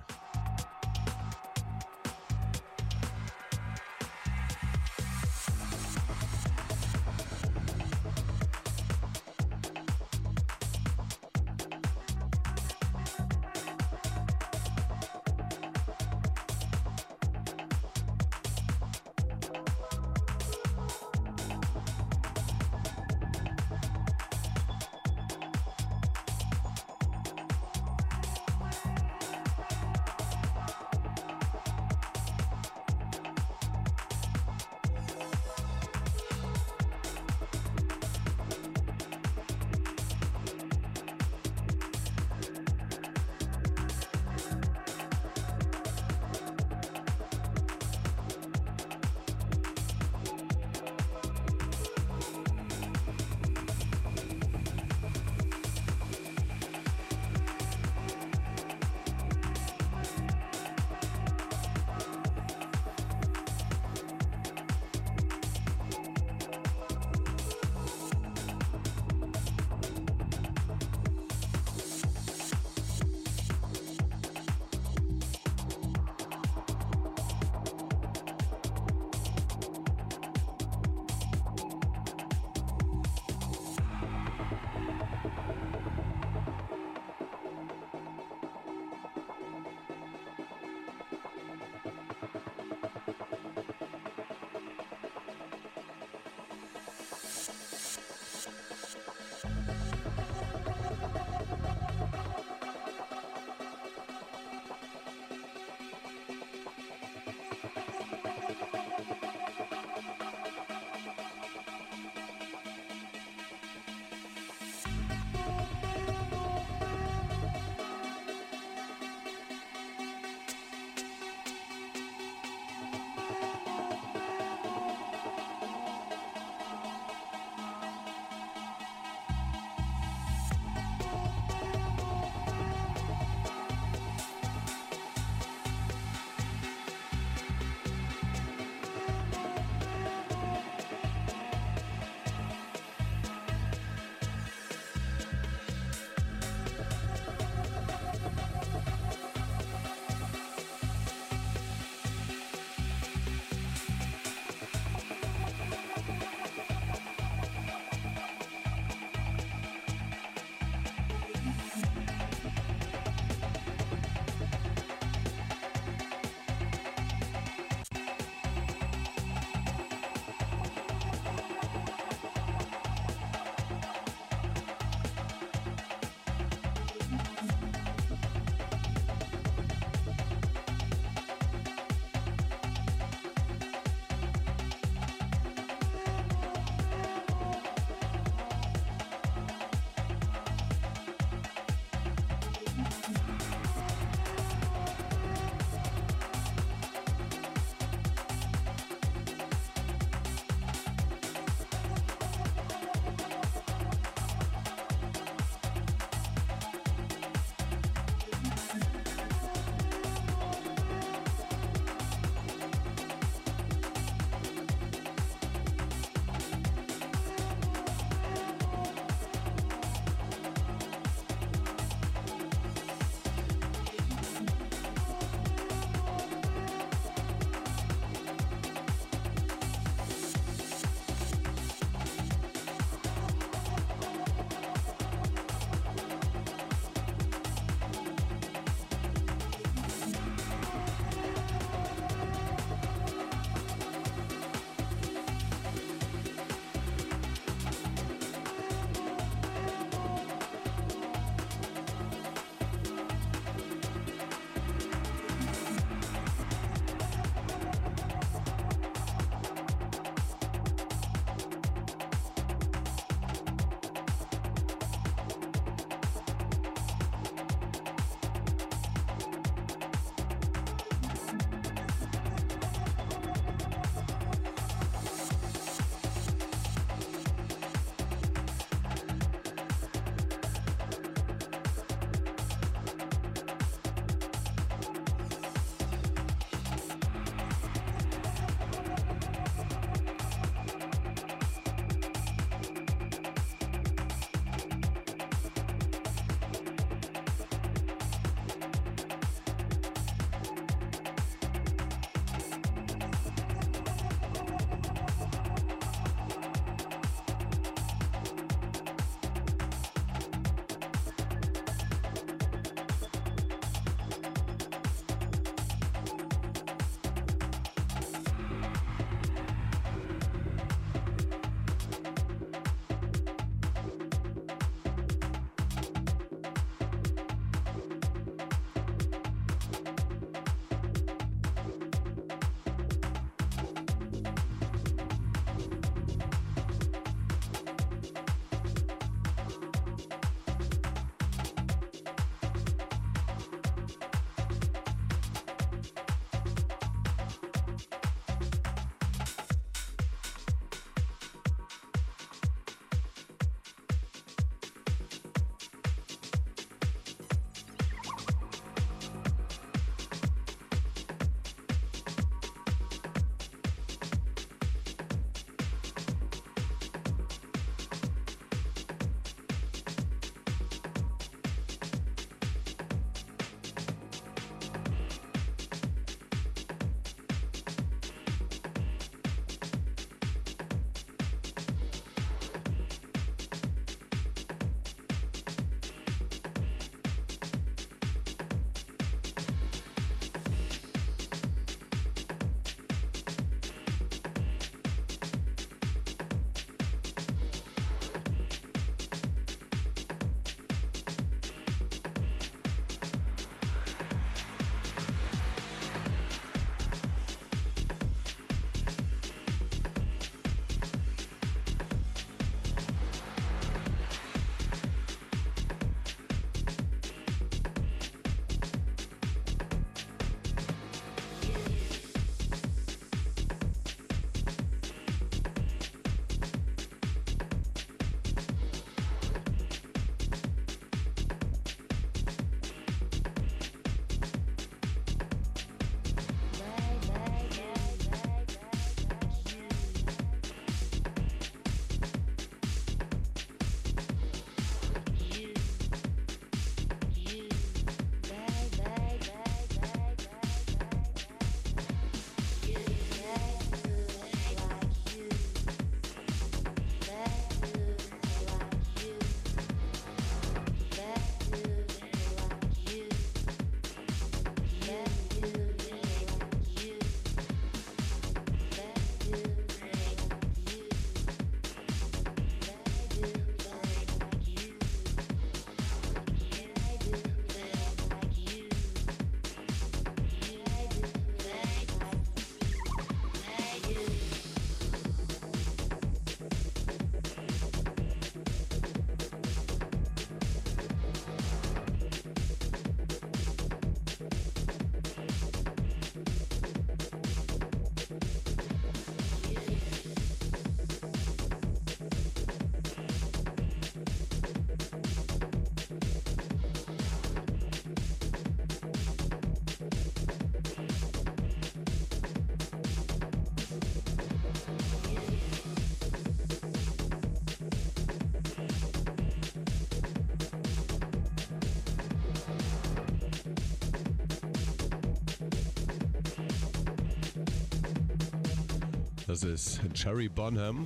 [529.25, 530.85] Das ist Jerry Bonham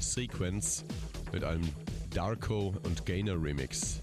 [0.00, 0.84] Sequence
[1.32, 1.68] mit einem
[2.10, 4.02] Darko und Gainer Remix.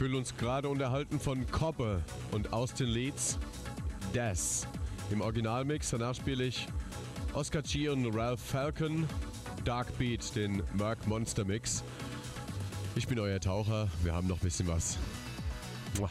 [0.00, 2.00] Fühlen uns gerade unterhalten von Cobbe
[2.32, 3.38] und Austin Leeds.
[4.14, 4.66] Death
[5.10, 5.90] im Originalmix.
[5.90, 6.66] Danach spiele ich
[7.34, 9.06] Oscar G und Ralph Falcon.
[9.62, 11.84] Dark Beat, den Merc Monster Mix.
[12.96, 13.88] Ich bin euer Taucher.
[14.02, 14.96] Wir haben noch ein bisschen was.
[15.98, 16.08] Muah.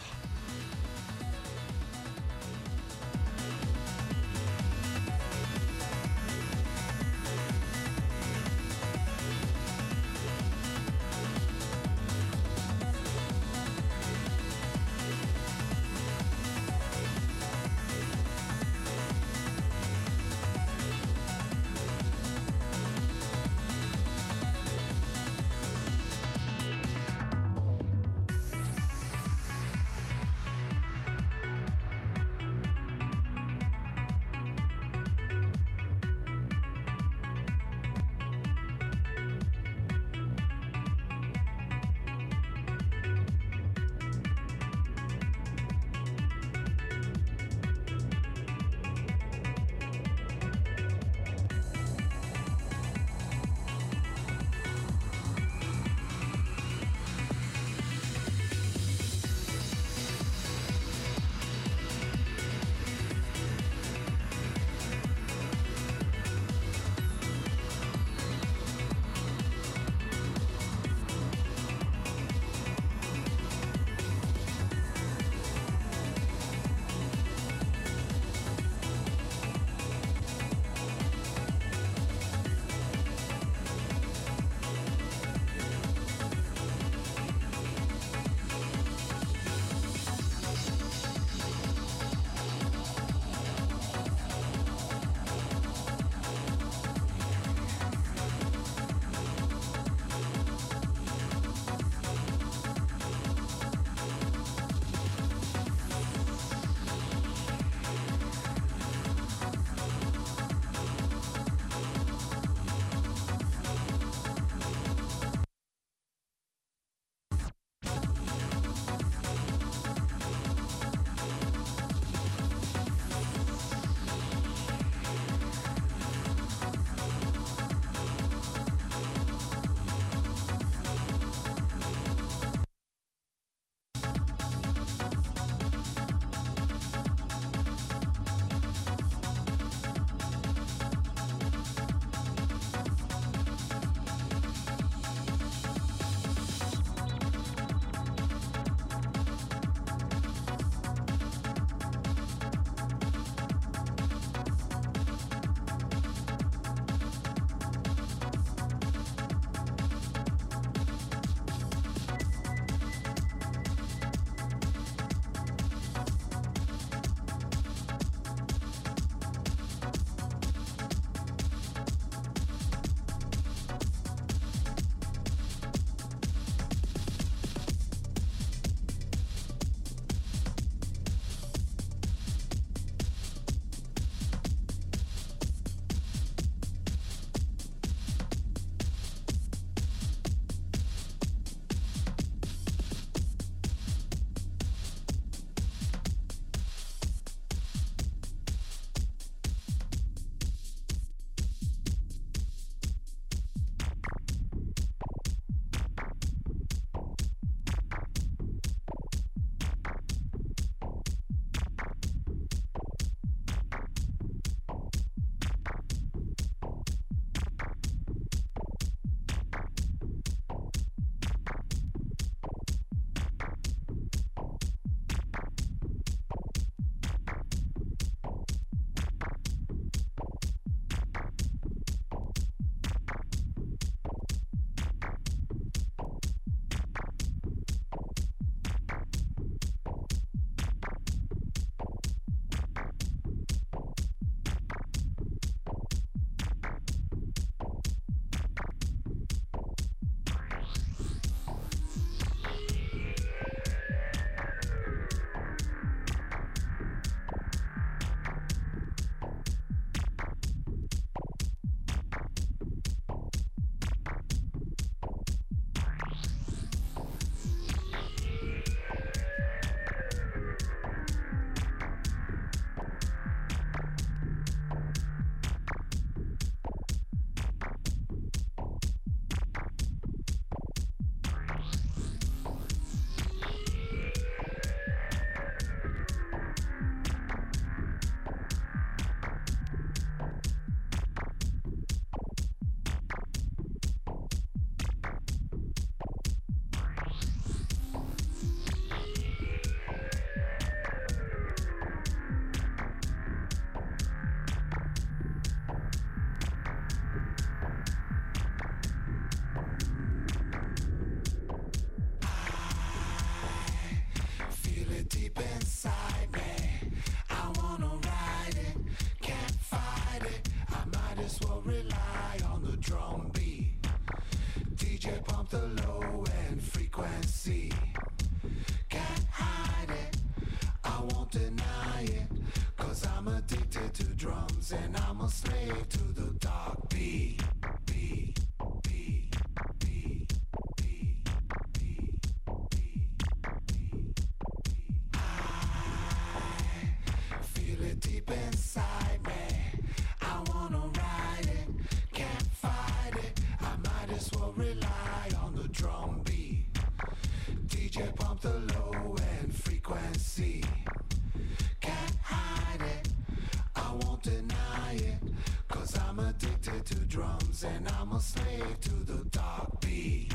[367.75, 370.33] And I'm a slave to the dark beat.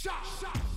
[0.00, 0.69] shot, shot.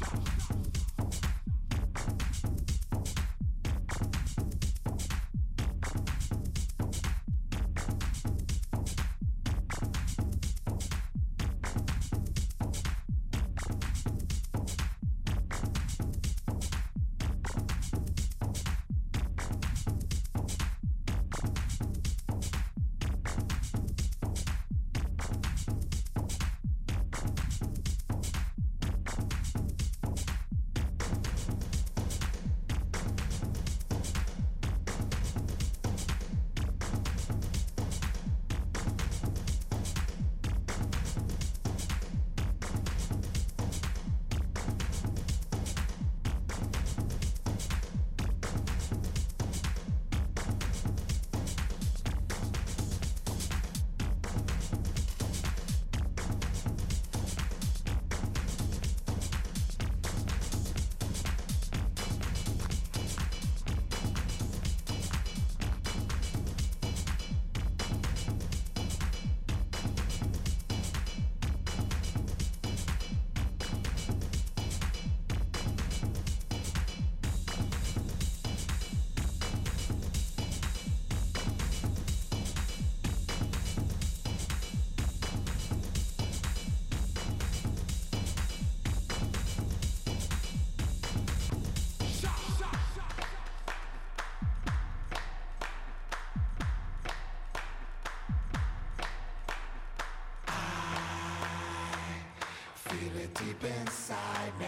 [102.93, 104.67] Feel it deep inside me.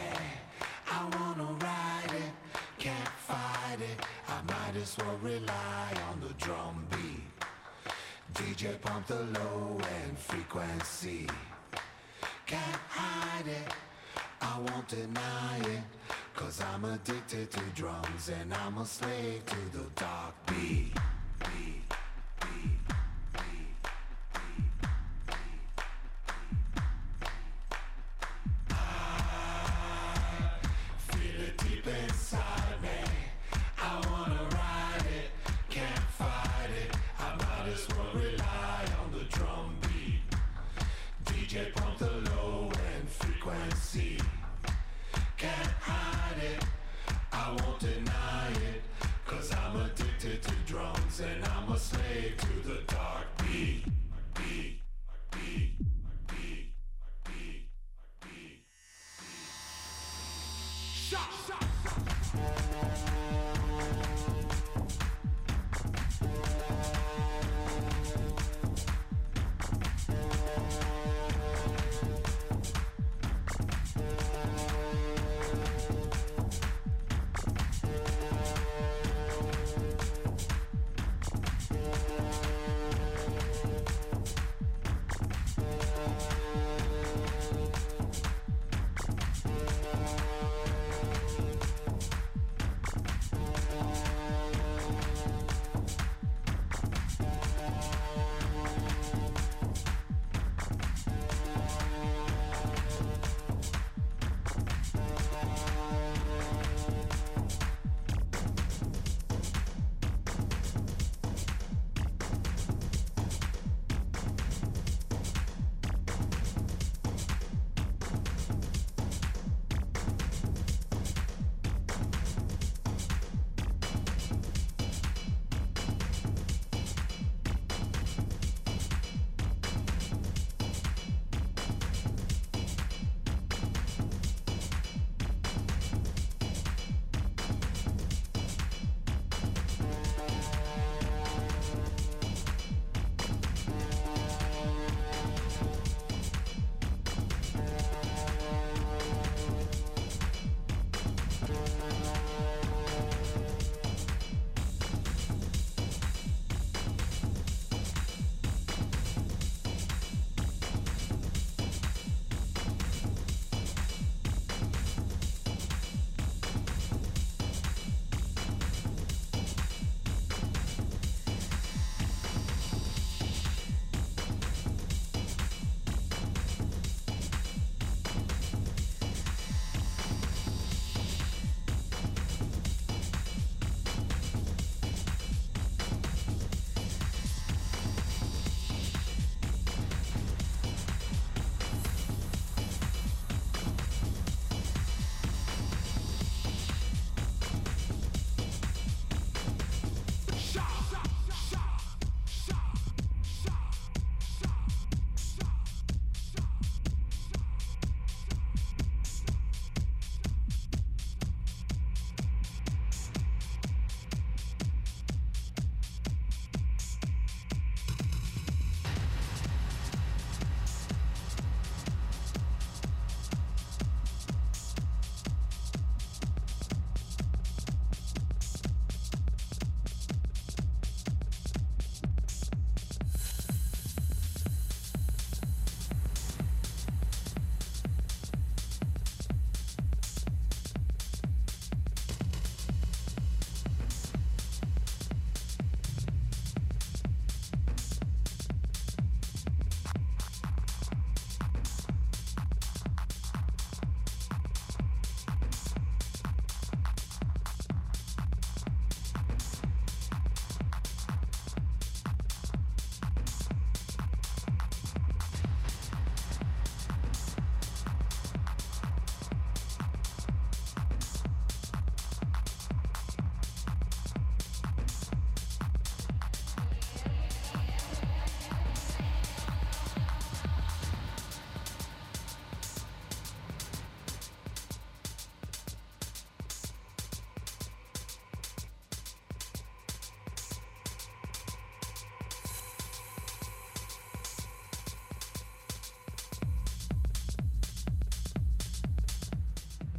[0.92, 2.34] I wanna ride it,
[2.80, 4.04] can't fight it.
[4.28, 7.94] I might as well rely on the drum beat.
[8.34, 11.28] DJ pump the low end frequency.
[12.48, 13.74] Can't hide it,
[14.42, 15.84] I won't deny it.
[16.36, 20.94] Cause I'm addicted to drums and I'm a slave to the dark beat.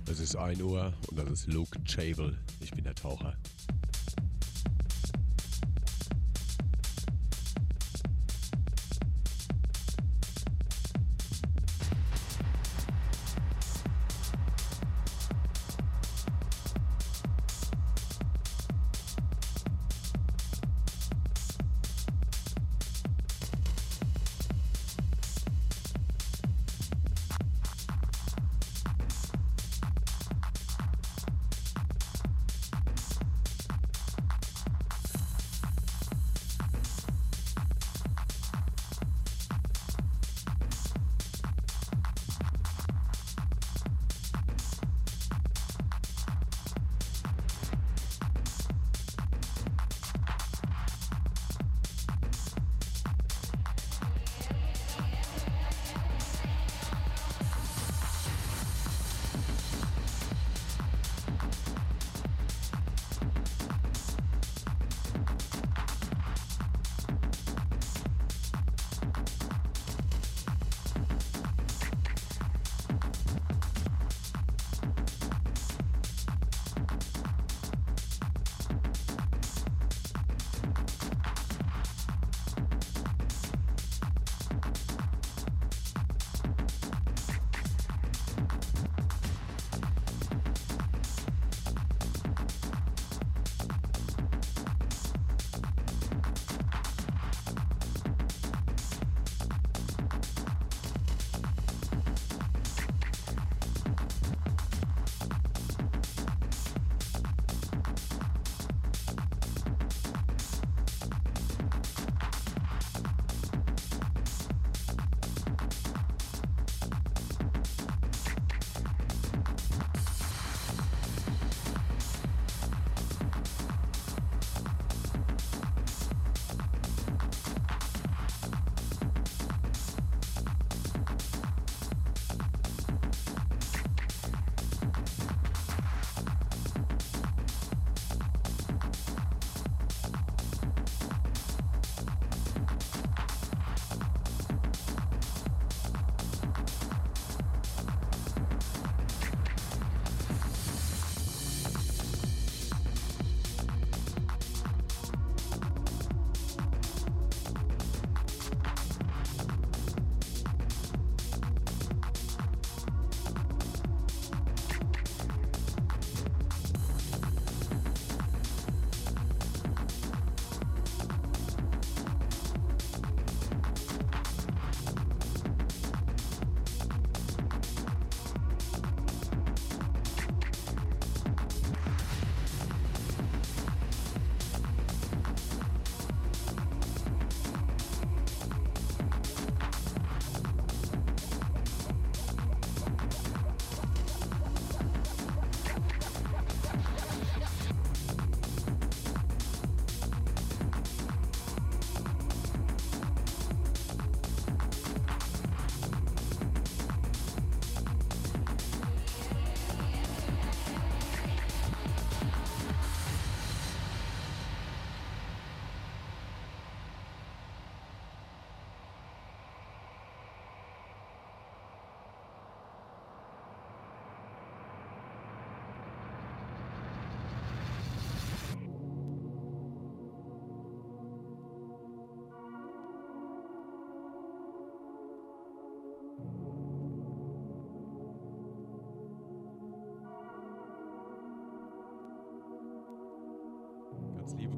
[0.09, 2.39] Es ist 1 Uhr und das ist Luke Chable.
[2.61, 3.35] Ich bin der Taucher.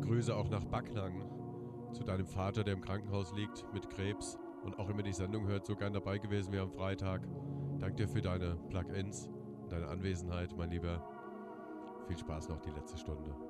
[0.01, 1.25] Grüße auch nach Backnang
[1.93, 5.67] zu deinem Vater, der im Krankenhaus liegt mit Krebs und auch immer die Sendung hört,
[5.67, 7.27] so gern dabei gewesen wie am Freitag.
[7.79, 9.29] Danke dir für deine Plug-ins
[9.69, 11.03] deine Anwesenheit, mein Lieber.
[12.07, 13.48] Viel Spaß noch die letzte Stunde.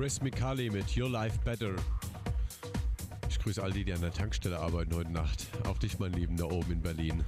[0.00, 1.74] Chris Mikali mit Your Life Better.
[3.28, 5.46] Ich grüße all die, die an der Tankstelle arbeiten heute Nacht.
[5.68, 7.22] Auch dich, mein Lieben, da oben in Berlin.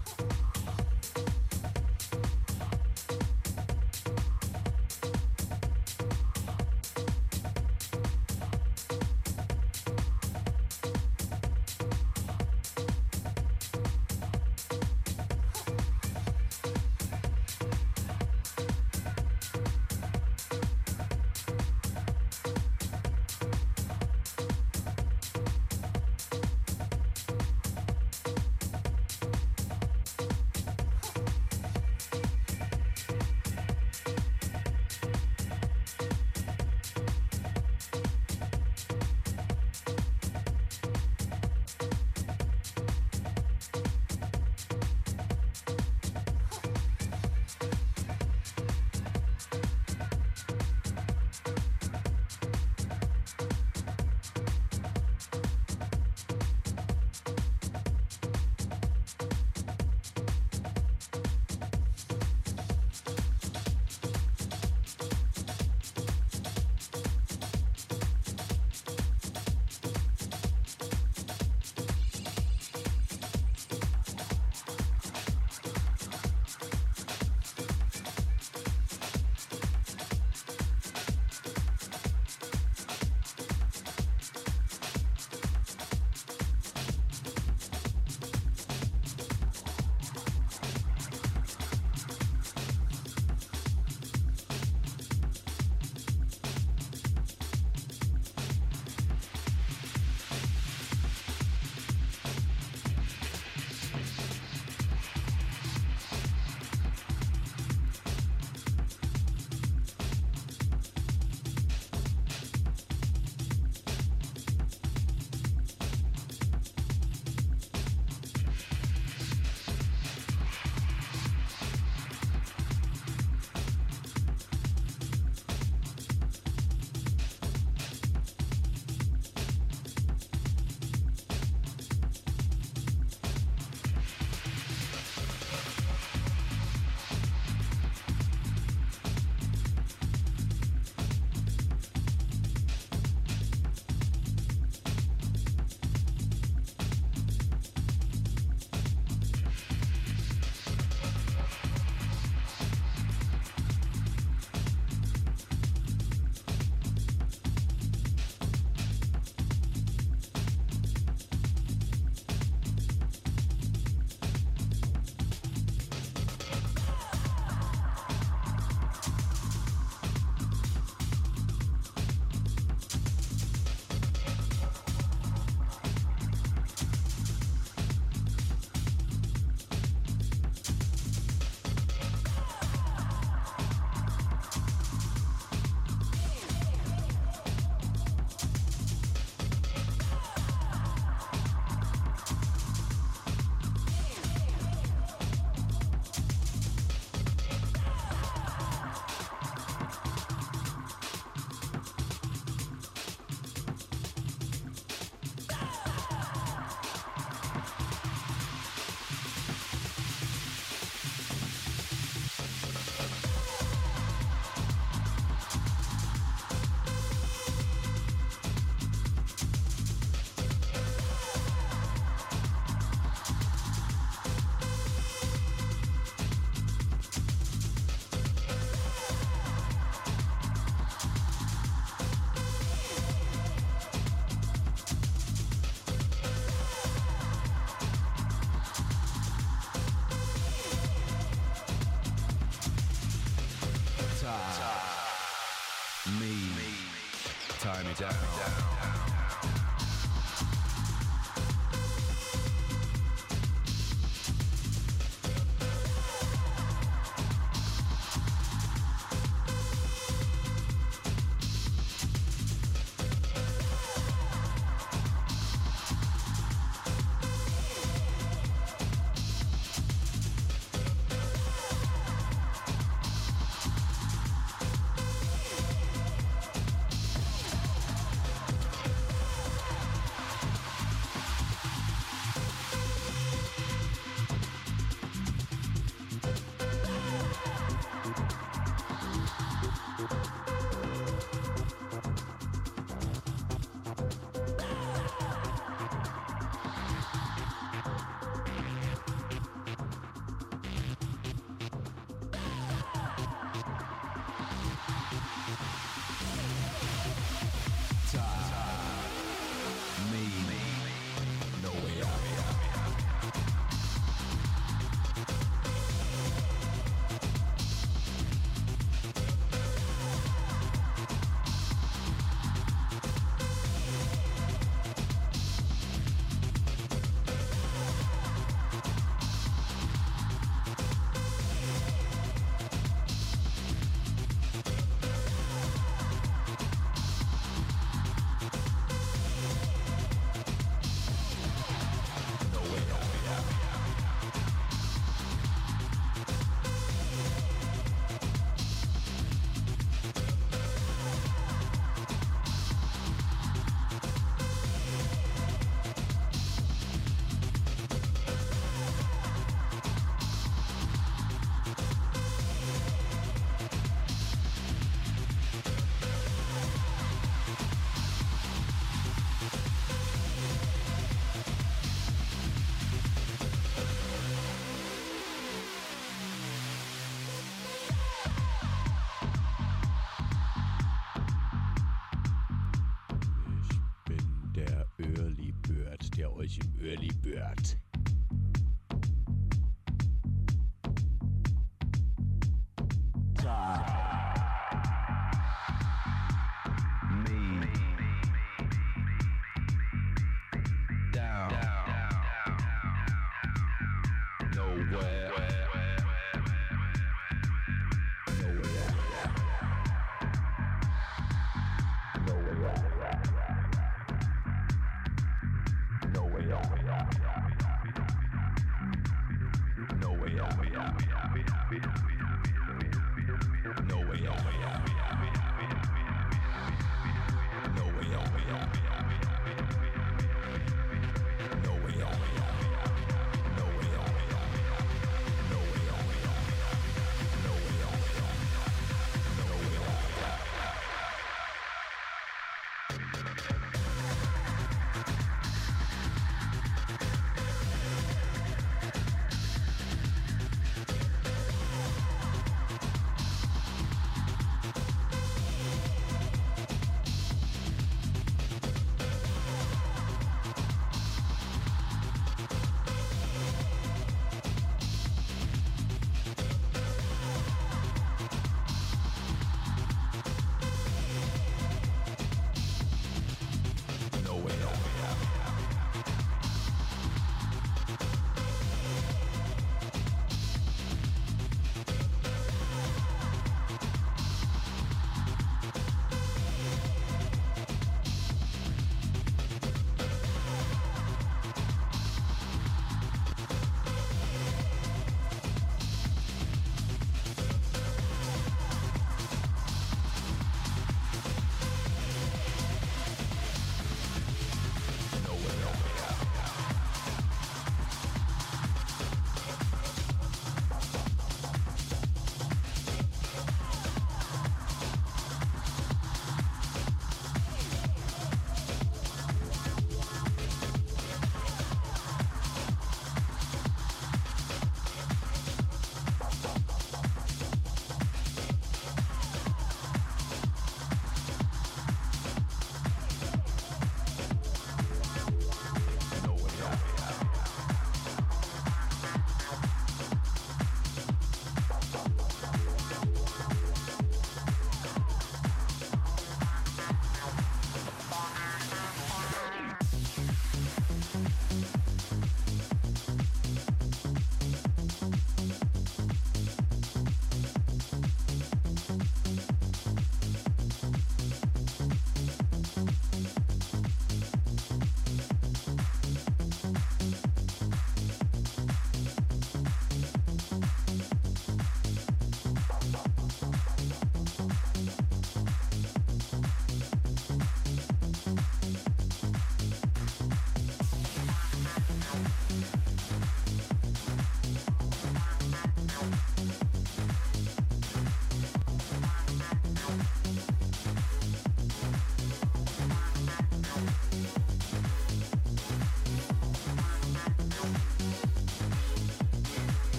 [387.11, 387.92] Bird.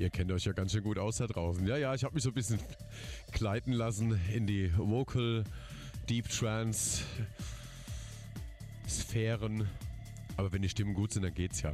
[0.00, 1.66] Ihr kennt euch ja ganz schön gut aus da draußen.
[1.66, 2.58] Ja, ja, ich habe mich so ein bisschen
[3.32, 5.44] gleiten lassen in die Vocal
[6.08, 7.04] Deep Trance
[8.88, 9.68] Sphären.
[10.38, 11.72] Aber wenn die Stimmen gut sind, dann geht's ja.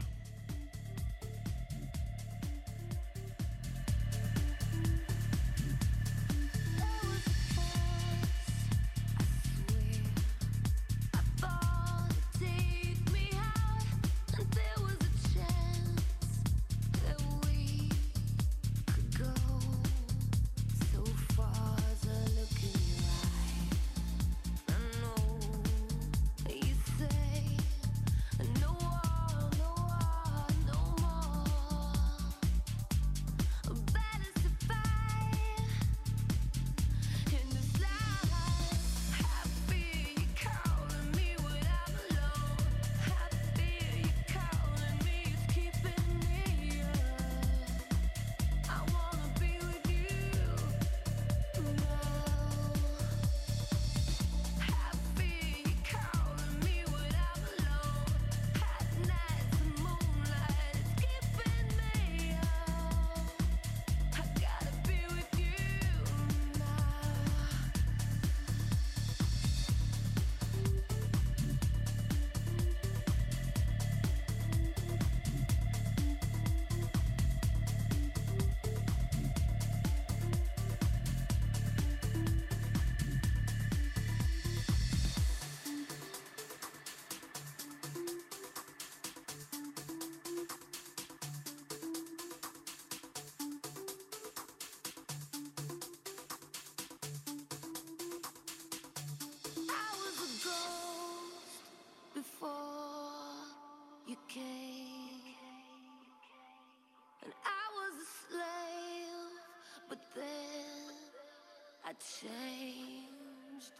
[112.00, 113.72] changed.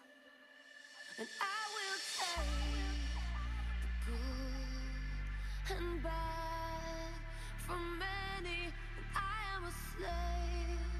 [1.18, 3.12] And I will take
[3.82, 7.12] the good and bad
[7.66, 8.60] from many,
[8.96, 10.92] and I am a slave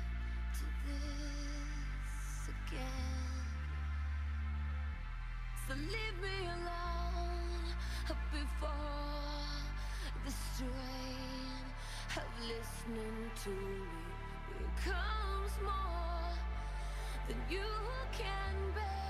[0.59, 3.37] to this again.
[5.67, 7.75] So leave me alone
[8.33, 9.51] before
[10.25, 11.65] the strain
[12.17, 13.87] of listening to me
[14.59, 16.06] becomes more.
[17.29, 17.59] Then you
[18.13, 19.06] can bear.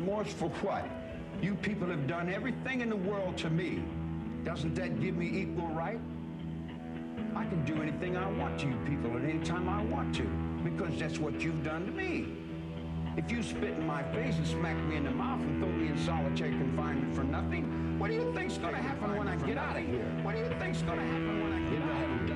[0.00, 0.88] Remorse for what?
[1.42, 3.82] You people have done everything in the world to me.
[4.44, 6.00] Doesn't that give me equal right?
[7.36, 10.22] I can do anything I want to you people at any time I want to,
[10.64, 12.28] because that's what you've done to me.
[13.18, 15.88] If you spit in my face and smack me in the mouth and throw me
[15.88, 19.76] in solitary confinement for nothing, what do you think's gonna happen when I get out
[19.76, 20.10] of here?
[20.22, 21.90] What do you think's gonna happen when I get out?
[21.90, 22.26] I haven't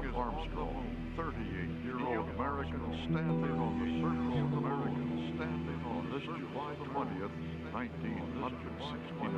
[0.00, 7.36] Neil Armstrong, 38-year-old American, standing on the surface of moon, standing on this July 20th,
[7.76, 8.40] 1969.
[8.40, 9.29] 1969.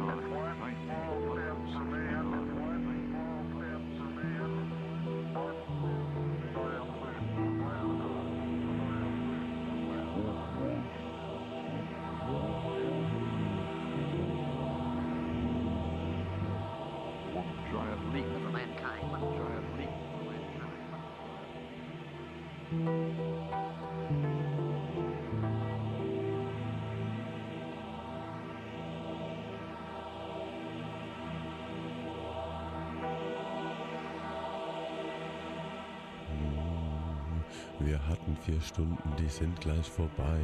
[38.09, 40.41] hatten vier Stunden, die sind gleich vorbei.